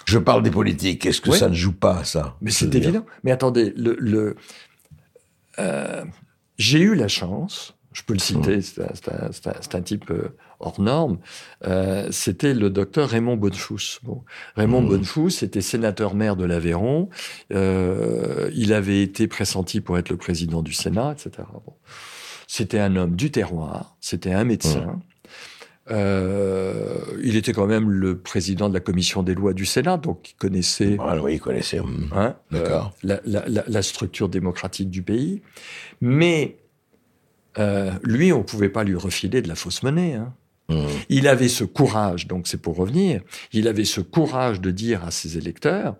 Je 0.05 0.19
parle 0.19 0.43
des 0.43 0.51
politiques. 0.51 1.07
Est-ce 1.07 1.21
que 1.21 1.33
ça 1.33 1.49
ne 1.49 1.55
joue 1.55 1.73
pas, 1.73 2.05
ça 2.05 2.37
Mais 2.41 2.51
c'est 2.51 2.75
évident. 2.75 3.05
Mais 3.25 3.31
attendez, 3.31 3.73
le, 3.77 4.37
euh, 5.59 6.05
j'ai 6.59 6.81
eu 6.81 6.95
la 6.95 7.09
chance, 7.09 7.75
je 7.93 8.03
peux 8.03 8.15
le 8.15 8.19
citer, 8.19 8.59
mmh. 8.59 8.62
c'est 9.33 9.75
un, 9.75 9.83
type 9.83 10.11
euh, 10.11 10.37
hors 10.62 10.81
norme, 10.81 11.18
euh, 11.66 12.09
c'était 12.11 12.55
le 12.55 12.70
docteur 12.70 13.09
Raymond 13.11 13.37
Bonnefous. 13.37 13.98
Bon. 14.03 14.22
Raymond 14.57 14.83
mmh. 14.83 14.88
Bonnefous 14.88 15.42
était 15.44 15.61
sénateur-maire 15.61 16.37
de 16.37 16.44
l'Aveyron, 16.44 17.09
euh, 17.53 18.51
il 18.55 18.72
avait 18.72 19.03
été 19.03 19.27
pressenti 19.29 19.81
pour 19.81 19.98
être 19.98 20.09
le 20.11 20.16
président 20.16 20.62
du 20.62 20.72
Sénat, 20.72 21.12
etc. 21.12 21.46
Bon. 21.53 21.75
C'était 22.46 22.79
un 22.81 22.96
homme 22.96 23.16
du 23.16 23.31
terroir, 23.31 23.96
c'était 24.01 24.33
un 24.33 24.44
médecin. 24.44 24.81
Mmh. 24.87 25.01
Euh, 25.90 26.98
il 27.25 27.35
était 27.37 27.53
quand 27.53 27.66
même 27.66 27.90
le 27.90 28.16
président 28.18 28.68
de 28.68 28.75
la 28.75 28.81
commission 28.81 29.22
des 29.25 29.35
lois 29.35 29.53
du 29.53 29.66
Sénat, 29.66 29.96
donc 29.96 30.31
il 30.31 30.35
connaissait, 30.37 30.96
Ah, 31.01 31.16
oui, 31.20 31.35
il 31.35 31.40
connaissait. 31.40 31.81
hum. 31.81 32.09
hein, 32.14 32.37
euh, 32.55 32.81
la, 33.03 33.20
la- 33.25 33.44
la- 33.48 33.64
la 33.66 33.83
structure 33.83 34.29
démocratique 34.29 34.90
du 34.90 35.03
pays. 35.03 35.42
Mais 36.01 36.57
euh, 37.59 37.90
lui, 38.05 38.33
on 38.33 38.42
pouvait 38.44 38.68
pas 38.68 38.85
lui 38.85 38.94
refiler 38.94 39.42
de 39.42 39.48
la 39.48 39.57
fausse 39.57 39.83
monnaie. 39.83 40.14
hein. 40.14 40.33
Hum. 40.68 40.87
Il 41.09 41.27
avait 41.29 41.48
ce 41.48 41.64
courage, 41.64 42.27
donc 42.29 42.46
c'est 42.46 42.61
pour 42.61 42.77
revenir, 42.77 43.20
il 43.53 43.68
avait 43.68 43.85
ce 43.85 44.01
courage 44.01 44.61
de 44.61 44.70
dire 44.70 45.05
à 45.05 45.11
ses 45.11 45.37
électeurs, 45.37 45.96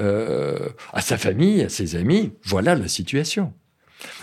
euh, 0.00 0.68
à 0.92 1.00
sa 1.00 1.18
famille, 1.18 1.62
à 1.62 1.68
ses 1.68 1.96
amis, 1.96 2.32
voilà 2.44 2.74
la 2.74 2.88
situation. 2.88 3.52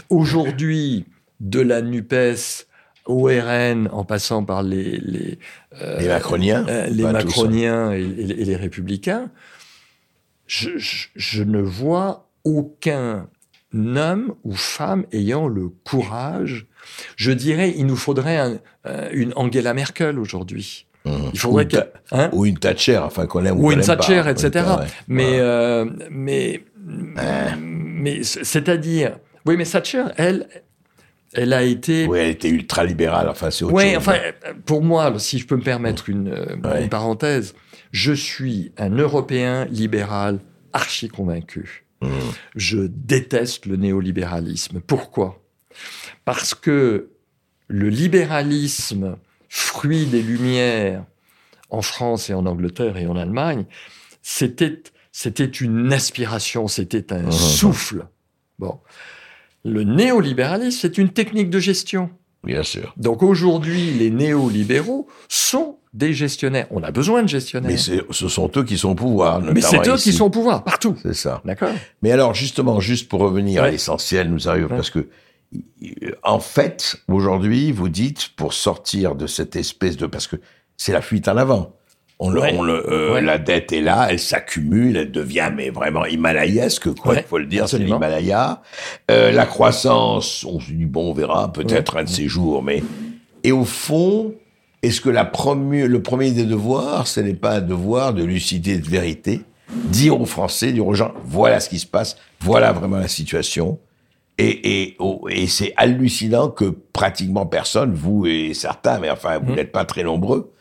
Aujourd'hui, 0.10 1.06
de 1.42 1.60
la 1.60 1.82
NUPES 1.82 2.66
au 3.06 3.26
RN, 3.26 3.90
en 3.92 4.04
passant 4.06 4.44
par 4.46 4.64
les, 4.64 4.98
les, 4.98 5.38
euh, 5.82 6.00
Les 6.00 6.08
macroniens 6.08 6.66
euh, 6.68 6.88
les 6.88 7.04
pas 7.04 7.12
tous, 7.12 7.18
hein. 7.18 7.24
macroniens 7.26 7.92
et, 7.94 8.02
et- 8.02 8.42
et 8.42 8.46
les 8.46 8.56
républicains, 8.56 9.30
je, 10.48 10.72
je- 10.78 11.08
je 11.16 11.44
ne 11.44 11.60
vois 11.60 12.30
aucun 12.44 13.28
homme 13.98 14.34
ou 14.44 14.54
femme 14.54 15.06
ayant 15.12 15.48
le 15.48 15.70
courage. 15.84 16.66
Je 17.16 17.32
dirais, 17.32 17.74
il 17.76 17.86
nous 17.86 17.96
faudrait 17.96 18.38
un- 18.38 18.60
euh, 18.86 19.10
une 19.12 19.34
Angela 19.36 19.74
Merkel 19.74 20.20
aujourd'hui. 20.20 20.86
Hum. 21.06 21.30
Il 21.34 21.40
faudrait 21.40 21.66
ou, 21.66 21.68
que, 21.68 21.78
hein, 22.12 22.30
ou 22.34 22.46
une 22.46 22.58
Thatcher, 22.58 22.98
enfin 22.98 23.26
qu'on 23.28 23.46
aime 23.46 23.60
ou 23.60 23.68
ou 23.68 23.72
une 23.72 23.80
pas. 23.82 23.96
Thatcher, 23.96 24.22
Ouais, 24.22 24.32
etc. 24.32 24.66
ouais. 24.80 24.86
Mais, 25.08 25.26
Ouais. 25.26 25.38
euh, 25.40 25.86
mais, 26.10 26.64
mais 27.60 28.24
c- 28.24 28.40
c'est-à-dire, 28.44 29.18
oui, 29.46 29.56
mais 29.58 29.66
Thatcher, 29.66 30.06
elle, 30.18 30.48
elle 31.34 31.54
a 31.54 31.64
été. 31.64 32.08
Oui, 32.08 32.20
elle 32.20 32.30
était 32.30 32.50
ultra 32.50 32.84
libérale. 32.84 33.30
Enfin, 33.30 33.52
c'est 33.52 33.66
autre 33.66 33.74
Oui, 33.76 33.90
chose. 33.90 33.98
enfin, 33.98 34.18
pour 34.66 34.82
moi, 34.84 35.14
si 35.20 35.38
je 35.40 35.46
peux 35.46 35.58
me 35.58 35.62
permettre 35.64 36.10
une, 36.10 36.30
euh, 36.30 36.56
Ouais. 36.64 36.84
une 36.84 36.90
parenthèse, 36.90 37.54
je 37.92 38.14
suis 38.14 38.72
un 38.78 38.90
Européen 38.90 39.66
libéral 39.66 40.40
archi 40.74 41.08
convaincu. 41.08 41.85
Je 42.56 42.80
déteste 42.88 43.66
le 43.66 43.76
néolibéralisme. 43.78 44.80
Pourquoi? 44.82 45.42
Parce 46.24 46.54
que 46.54 47.10
le 47.68 47.90
libéralisme, 47.90 49.18
fruit 49.50 50.06
des 50.06 50.22
Lumières 50.22 51.04
en 51.70 51.82
France 51.82 52.30
et 52.30 52.34
en 52.34 52.46
Angleterre 52.46 52.98
et 52.98 53.08
en 53.08 53.16
Allemagne, 53.16 53.66
c'était 54.22 54.84
c'était 55.12 55.46
une 55.46 55.94
aspiration, 55.94 56.68
c'était 56.68 57.14
un 57.14 57.22
Mhm. 57.24 57.32
souffle. 57.32 58.08
Bon, 58.60 58.80
le 59.64 59.84
néolibéralisme, 59.84 60.78
c'est 60.82 60.98
une 60.98 61.10
technique 61.10 61.50
de 61.50 61.60
gestion. 61.60 62.10
Bien 62.46 62.64
sûr. 62.64 62.94
Donc 62.98 63.24
aujourd'hui, 63.24 63.92
les 63.92 64.10
néolibéraux 64.10 65.08
sont 65.28 65.78
des 65.94 66.14
gestionnaires. 66.14 66.68
On 66.72 66.84
a 66.84 66.92
besoin 66.92 67.24
de 67.24 67.30
gestionnaires. 67.30 67.72
Mais 67.72 67.78
ce 67.78 68.28
sont 68.28 68.52
eux 68.58 68.64
qui 68.64 68.78
sont 68.78 68.90
au 68.90 68.96
pouvoir. 68.96 69.42
Mais 69.42 69.62
c'est 69.62 69.88
eux 69.88 69.96
ici. 69.96 70.12
qui 70.12 70.16
sont 70.18 70.26
au 70.26 70.30
pouvoir, 70.30 70.64
partout. 70.64 70.96
C'est 71.02 71.14
ça. 71.16 71.42
D'accord 71.46 71.72
Mais 72.02 72.12
alors, 72.12 72.34
justement, 72.34 72.80
juste 72.80 73.08
pour 73.10 73.22
revenir 73.22 73.64
à 73.64 73.72
l'essentiel, 73.72 74.30
nous 74.30 74.48
arrivons 74.50 74.68
Ouais. 74.70 74.76
parce 74.76 74.90
que, 74.90 75.08
en 76.24 76.40
fait, 76.40 76.98
aujourd'hui, 77.08 77.72
vous 77.72 77.88
dites, 77.90 78.30
pour 78.36 78.54
sortir 78.54 79.16
de 79.16 79.26
cette 79.28 79.56
espèce 79.56 79.96
de, 79.96 80.06
parce 80.06 80.28
que 80.28 80.36
c'est 80.78 80.92
la 80.92 81.02
fuite 81.02 81.28
en 81.30 81.38
avant. 81.38 81.74
On 82.20 82.30
le, 82.30 82.40
Ouais. 82.42 82.56
on 82.58 82.64
le, 82.64 82.90
euh, 82.92 83.14
Ouais. 83.16 83.22
La 83.22 83.38
dette 83.38 83.74
est 83.74 83.82
là, 83.82 84.08
elle 84.10 84.20
s'accumule, 84.20 84.96
elle 84.96 85.12
devient 85.12 85.52
mais 85.54 85.70
vraiment 85.70 86.06
himalayesque, 86.06 86.94
quoi. 86.94 87.14
Ouais, 87.14 87.24
Il 87.26 87.28
faut 87.28 87.38
le 87.38 87.46
dire, 87.46 87.68
c'est 87.68 87.78
l'Himalaya. 87.78 88.62
Euh, 89.12 89.32
la 89.32 89.46
croissance, 89.46 90.46
on 90.46 90.60
se 90.60 90.72
dit 90.72 90.86
bon, 90.86 91.10
on 91.12 91.14
verra 91.14 91.52
peut-être 91.52 91.98
un 91.98 92.04
de 92.04 92.10
ces 92.10 92.28
jours, 92.30 92.64
mais 92.64 92.84
et 93.44 93.52
au 93.52 93.66
fond, 93.66 94.34
est-ce 94.82 95.02
que 95.02 95.10
la 95.10 95.24
le 95.24 95.98
premier 96.02 96.32
des 96.32 96.46
devoirs, 96.46 97.06
ce 97.08 97.20
n'est 97.20 97.34
pas 97.34 97.56
un 97.56 97.62
devoir 97.62 98.14
de 98.14 98.24
lucidité 98.24 98.78
et 98.78 98.80
de 98.80 98.90
vérité? 98.90 99.42
Dire 99.74 100.20
aux 100.22 100.26
Français, 100.26 100.72
dire 100.72 100.88
aux 100.88 100.94
gens, 100.94 101.12
voilà 101.26 101.60
ce 101.60 101.70
qui 101.70 101.80
se 101.80 101.88
passe, 101.88 102.16
voilà 102.40 102.72
vraiment 102.72 102.98
la 102.98 103.08
situation. 103.10 103.78
Et, 104.38 104.84
et, 104.84 104.96
oh, 105.00 105.28
et 105.30 105.48
c'est 105.48 105.74
hallucinant 105.78 106.50
que 106.50 106.66
pratiquement 106.94 107.46
personne, 107.46 107.94
vous 107.94 108.26
et 108.26 108.54
certains, 108.54 109.00
mais 109.00 109.10
enfin, 109.10 109.40
vous 109.40 109.50
Mhm. 109.52 109.56
n'êtes 109.56 109.72
pas 109.72 109.86
très 109.86 110.04
nombreux, 110.04 110.52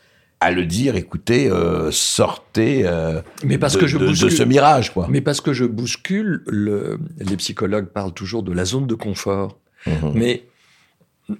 à 0.41 0.51
le 0.51 0.65
dire, 0.65 0.95
écoutez, 0.95 1.49
euh, 1.49 1.89
sortez 1.91 2.81
euh, 2.85 3.21
Mais 3.43 3.57
parce 3.57 3.73
de, 3.75 3.79
que 3.79 3.87
je 3.87 3.97
de- 3.97 4.03
de 4.03 4.09
bouscule. 4.09 4.31
ce 4.31 4.43
mirage, 4.43 4.93
quoi. 4.93 5.07
Mais 5.09 5.21
parce 5.21 5.41
que 5.41 5.53
je 5.53 5.65
bouscule, 5.65 6.43
le, 6.47 6.99
les 7.19 7.37
psychologues 7.37 7.87
parlent 7.87 8.13
toujours 8.13 8.43
de 8.43 8.51
la 8.51 8.65
zone 8.65 8.85
de 8.87 8.95
confort. 8.95 9.57
Mhm. 9.87 10.11
Mais 10.13 10.43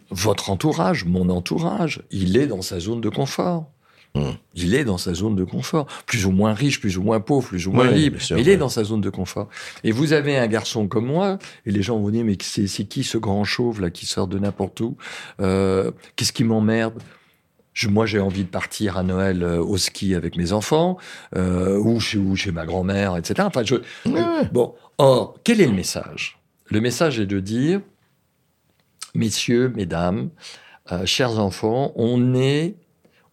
votre 0.10 0.49
entourage, 0.49 1.05
mon 1.05 1.29
entourage, 1.29 2.01
il 2.12 2.38
est 2.38 2.47
dans 2.47 2.62
sa 2.62 2.79
zone 2.79 3.01
de 3.01 3.10
confort. 3.10 3.69
Hmm. 4.15 4.31
Il 4.55 4.73
est 4.75 4.86
dans 4.86 4.97
sa 4.97 5.13
zone 5.13 5.36
de 5.36 5.43
confort. 5.43 5.88
Plus 6.05 6.25
ou 6.25 6.31
moins 6.31 6.53
riche, 6.53 6.79
plus 6.79 6.97
ou 6.97 7.03
moins 7.03 7.19
pauvre, 7.19 7.49
plus 7.49 7.67
ou 7.67 7.73
moins 7.73 7.91
libre. 7.91 8.21
sûr, 8.21 8.38
il 8.38 8.47
est 8.47 8.55
dans 8.55 8.69
sa 8.69 8.86
zone 8.86 9.01
de 9.01 9.10
confort. 9.10 9.49
Et 9.84 9.91
vous 9.91 10.13
avez 10.13 10.38
un 10.38 10.47
garçon 10.47 10.88
comme 10.88 11.05
moi, 11.05 11.38
et 11.65 11.71
les 11.71 11.81
gens 11.81 11.99
vont 11.99 12.10
dire, 12.10 12.23
mais 12.23 12.38
c'est 12.41 12.65
c'est 12.67 12.86
qui 12.86 13.03
ce 13.03 13.17
grand 13.17 13.43
chauve 13.43 13.81
là 13.81 13.89
qui 13.89 14.05
sort 14.05 14.27
de 14.27 14.39
n'importe 14.39 14.79
où? 14.79 14.95
Euh, 15.41 15.91
Qu'est-ce 16.15 16.31
qui 16.31 16.45
m'emmerde? 16.45 16.93
Je, 17.75 17.88
moi, 17.89 18.05
j'ai 18.07 18.19
envie 18.19 18.43
de 18.45 18.49
partir 18.49 18.97
à 18.97 19.03
Noël 19.03 19.43
euh, 19.43 19.59
au 19.61 19.77
ski 19.77 20.15
avec 20.15 20.38
mes 20.38 20.51
enfants, 20.53 20.97
euh, 21.35 21.77
ou, 21.77 21.99
chez, 21.99 22.17
ou 22.17 22.35
chez 22.35 22.51
ma 22.51 22.65
grand-mère, 22.65 23.15
etc. 23.17 23.43
Enfin, 23.45 23.63
je, 23.63 23.75
Ouais. 24.05 24.49
Bon, 24.51 24.73
or, 24.97 25.38
quel 25.43 25.61
est 25.61 25.67
le 25.67 25.73
message? 25.73 26.39
Le 26.71 26.79
message 26.81 27.19
est 27.19 27.25
de 27.27 27.39
dire, 27.39 27.81
messieurs, 29.13 29.71
mesdames, 29.75 30.29
euh, 30.91 31.05
chers 31.05 31.38
enfants, 31.39 31.91
on 31.95 32.33
est, 32.33 32.75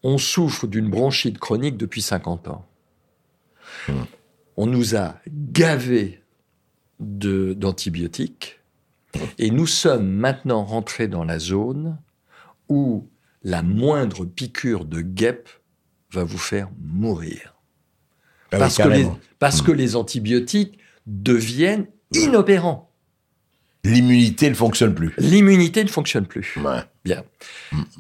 on 0.03 0.19
souffre 0.19 0.67
d'une 0.67 0.91
bronchite 0.91 1.39
chronique 1.39 1.77
depuis 1.77 2.03
50 2.03 2.49
ans. 2.49 2.67
Hmm. 3.89 4.03
On 4.57 4.67
nous 4.67 4.97
a 4.97 5.15
gavés 5.29 6.21
de- 7.01 7.53
d'antibiotiques 7.55 8.61
et 9.39 9.51
nous 9.51 9.67
sommes 9.67 10.09
maintenant 10.09 10.65
rentrés 10.65 11.09
dans 11.09 11.25
la 11.25 11.39
zone 11.39 11.97
où 12.69 13.07
la 13.45 13.63
moindre 13.63 14.25
piqûre 14.25 14.85
de 14.85 15.01
guêpe 15.01 15.49
va 16.13 16.25
vous 16.25 16.39
faire 16.39 16.69
mourir 16.81 17.55
Ah 18.53 18.57
oui, 18.57 18.59
parce, 18.61 18.77
que 18.79 18.89
les, 18.89 19.07
parce 19.39 19.63
que 19.63 19.73
les 19.73 19.97
antibiotiques 19.97 20.79
deviennent 21.07 21.87
inopérants. 22.13 22.91
L'immunité 23.85 24.49
ne 24.49 24.55
fonctionne 24.55 24.95
plus. 24.95 25.13
L'immunité 25.19 25.83
ne 25.83 25.89
fonctionne 25.89 26.27
plus. 26.27 26.57
Ouais. 26.63 26.83
Bien. 27.05 27.25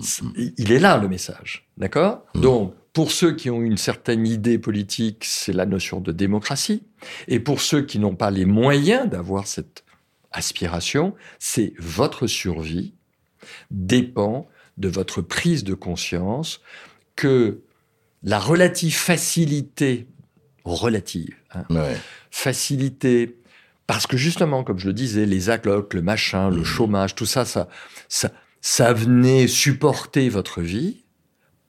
C'est- 0.01 0.23
Il 0.59 0.71
est 0.71 0.79
là 0.79 0.97
le 0.99 1.09
message. 1.09 1.67
D'accord? 1.77 2.25
Donc, 2.37 2.75
pour 2.93 3.11
ceux 3.11 3.35
qui 3.35 3.51
ont 3.51 3.63
une 3.63 3.79
certaine 3.79 4.25
idée 4.27 4.59
politique, 4.59 5.25
c'est 5.25 5.53
la 5.53 5.67
notion 5.67 6.01
de 6.01 6.13
démocratie. 6.13 6.85
Et 7.27 7.41
pour 7.41 7.61
ceux 7.61 7.83
qui 7.83 7.99
n'ont 7.99 8.15
pas 8.15 8.31
les 8.31 8.45
moyens 8.45 9.09
d'avoir 9.09 9.49
cette 9.49 9.83
aspiration, 10.31 11.15
c'est 11.41 11.73
votre 11.79 12.29
survie 12.29 12.95
dépend 13.73 14.47
de 14.79 14.89
votre 14.89 15.21
prise 15.23 15.65
de 15.65 15.75
conscience 15.75 16.61
que 17.17 17.61
la 18.23 18.39
relative 18.39 18.95
facilité, 18.95 20.07
relative, 20.65 21.35
hein, 21.55 21.65
Ouais. 21.71 21.97
facilité, 22.31 23.37
parce 23.87 24.07
que 24.07 24.17
justement, 24.17 24.65
comme 24.65 24.79
je 24.79 24.87
le 24.87 24.93
disais, 24.93 25.27
les 25.27 25.51
allocs, 25.51 25.93
le 25.95 26.03
machin, 26.03 26.51
le 26.51 26.65
chômage, 26.65 27.15
tout 27.15 27.27
ça, 27.27 27.45
ça, 27.45 27.69
ça, 28.09 28.31
ça 28.61 28.93
venait 28.93 29.47
supporter 29.49 30.29
votre 30.29 30.61
vie, 30.63 31.05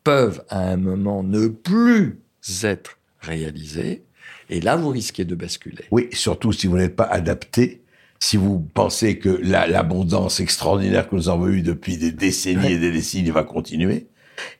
peuvent 0.04 0.44
à 0.50 0.60
un 0.60 0.78
moment 0.78 1.24
ne 1.24 1.48
plus 1.48 2.20
être 2.64 2.98
réalisés, 3.20 4.04
et 4.50 4.60
là, 4.62 4.76
vous 4.76 4.90
risquez 4.90 5.26
de 5.26 5.36
basculer. 5.36 5.86
Oui, 5.92 6.10
surtout 6.12 6.52
si 6.52 6.68
vous 6.68 6.78
n'êtes 6.78 6.96
pas 6.96 7.06
adapté, 7.06 7.82
si 8.26 8.38
vous 8.38 8.60
pensez 8.74 9.20
que 9.20 9.28
la- 9.30 9.68
l'abondance 9.68 10.40
extraordinaire 10.40 11.10
que 11.10 11.16
nous 11.16 11.28
avons 11.28 11.48
eue 11.48 11.62
depuis 11.62 11.98
des 11.98 12.12
décennies 12.14 12.64
Ouais. 12.64 12.72
et 12.74 12.78
des 12.78 12.92
décennies 12.92 13.32
va 13.32 13.44
continuer, 13.44 14.08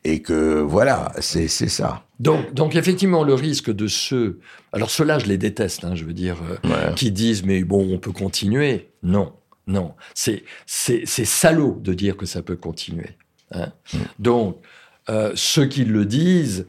et 0.04 0.22
que 0.22 0.60
voilà, 0.60 1.14
c'est 1.20 1.48
ça. 1.48 2.04
Donc, 2.20 2.54
donc 2.54 2.76
effectivement, 2.76 3.24
le 3.24 3.34
risque 3.34 3.72
de 3.74 3.88
ceux, 3.88 4.40
alors 4.74 4.90
ceux-là, 4.90 5.18
je 5.20 5.28
les 5.28 5.38
déteste, 5.38 5.86
hein, 5.86 5.96
je 5.96 6.04
veux 6.04 6.14
dire, 6.14 6.38
euh, 6.44 6.68
Ouais. 6.68 6.94
qui 6.96 7.12
disent 7.12 7.44
mais 7.46 7.64
bon, 7.64 7.88
on 7.94 8.00
peut 8.00 8.12
continuer. 8.12 8.90
Non, 9.02 9.32
non, 9.66 9.94
c'est 10.14 10.44
salaud 11.26 11.80
de 11.82 11.94
dire 11.94 12.18
que 12.18 12.26
ça 12.26 12.42
peut 12.42 12.58
continuer. 12.58 13.12
hein. 13.52 13.72
Donc 14.20 14.58
euh, 15.10 15.32
ceux 15.36 15.66
qui 15.68 15.86
le 15.86 16.06
disent, 16.06 16.66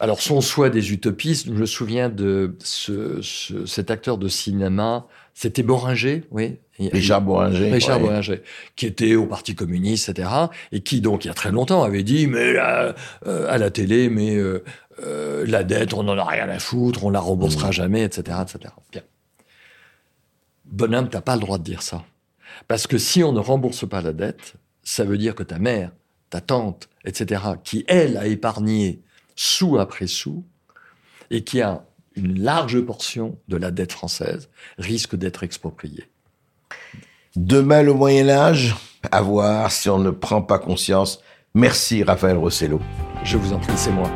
alors 0.00 0.20
sont 0.20 0.40
soit 0.40 0.68
des 0.70 0.92
utopistes. 0.92 1.46
Je 1.46 1.52
me 1.52 1.66
souviens 1.66 2.08
de 2.08 2.56
ce, 2.60 3.20
ce- 3.22 3.66
cet 3.66 3.90
acteur 3.90 4.18
de 4.18 4.28
cinéma, 4.28 5.06
c'était 5.34 5.62
Boringer, 5.62 6.24
oui. 6.30 6.58
Richard 6.78 7.22
Bohringer. 7.22 7.70
Richard 7.70 8.00
ouais. 8.00 8.08
Bohringer, 8.08 8.42
qui 8.76 8.86
était 8.86 9.14
au 9.14 9.26
Parti 9.26 9.54
communiste, 9.54 10.08
etc., 10.08 10.28
et 10.72 10.80
qui 10.80 11.00
donc 11.00 11.24
il 11.24 11.28
y 11.28 11.30
a 11.30 11.34
très 11.34 11.52
longtemps 11.52 11.82
avait 11.82 12.02
dit 12.02 12.26
mais 12.26 12.56
euh, 12.56 12.92
euh, 13.26 13.50
à 13.50 13.58
la 13.58 13.70
télé, 13.70 14.08
mais 14.08 14.36
euh, 14.36 14.64
euh, 15.00 15.44
la 15.46 15.64
dette, 15.64 15.94
on 15.94 16.02
n'en 16.02 16.18
a 16.18 16.24
rien 16.24 16.48
à 16.48 16.58
foutre, 16.58 17.04
on 17.04 17.10
la 17.10 17.20
remboursera 17.20 17.68
Mmh. 17.68 17.72
jamais, 17.72 18.02
etc., 18.02 18.38
etc. 18.42 18.74
Bien. 18.90 19.02
Bonhomme, 20.64 21.08
t'as 21.08 21.20
pas 21.20 21.34
le 21.34 21.40
droit 21.40 21.58
de 21.58 21.64
dire 21.64 21.82
ça, 21.82 22.04
parce 22.68 22.86
que 22.86 22.98
si 22.98 23.22
on 23.22 23.32
ne 23.32 23.40
rembourse 23.40 23.88
pas 23.88 24.00
la 24.00 24.12
dette, 24.12 24.54
ça 24.82 25.04
veut 25.04 25.18
dire 25.18 25.34
que 25.34 25.42
ta 25.42 25.58
mère 25.58 25.90
ta 26.32 26.40
tante, 26.40 26.88
etc., 27.04 27.42
qui, 27.62 27.84
elle, 27.86 28.16
a 28.16 28.26
épargné 28.26 29.02
sous 29.36 29.78
après 29.78 30.06
sous, 30.06 30.44
et 31.30 31.44
qui 31.44 31.60
a 31.60 31.84
une 32.16 32.42
large 32.42 32.80
portion 32.80 33.38
de 33.48 33.56
la 33.56 33.70
dette 33.70 33.92
française, 33.92 34.48
risque 34.78 35.16
d'être 35.16 35.42
expropriée. 35.42 36.04
Demain, 37.36 37.82
le 37.82 37.94
Moyen 37.94 38.28
Âge, 38.28 38.76
à 39.10 39.22
voir 39.22 39.72
si 39.72 39.88
on 39.88 39.98
ne 39.98 40.10
prend 40.10 40.42
pas 40.42 40.58
conscience. 40.58 41.20
Merci 41.54 42.02
Raphaël 42.02 42.36
Rossello. 42.36 42.80
Je 43.24 43.36
vous 43.36 43.52
en 43.52 43.58
prie, 43.58 43.76
c'est 43.76 43.92
moi. 43.92 44.10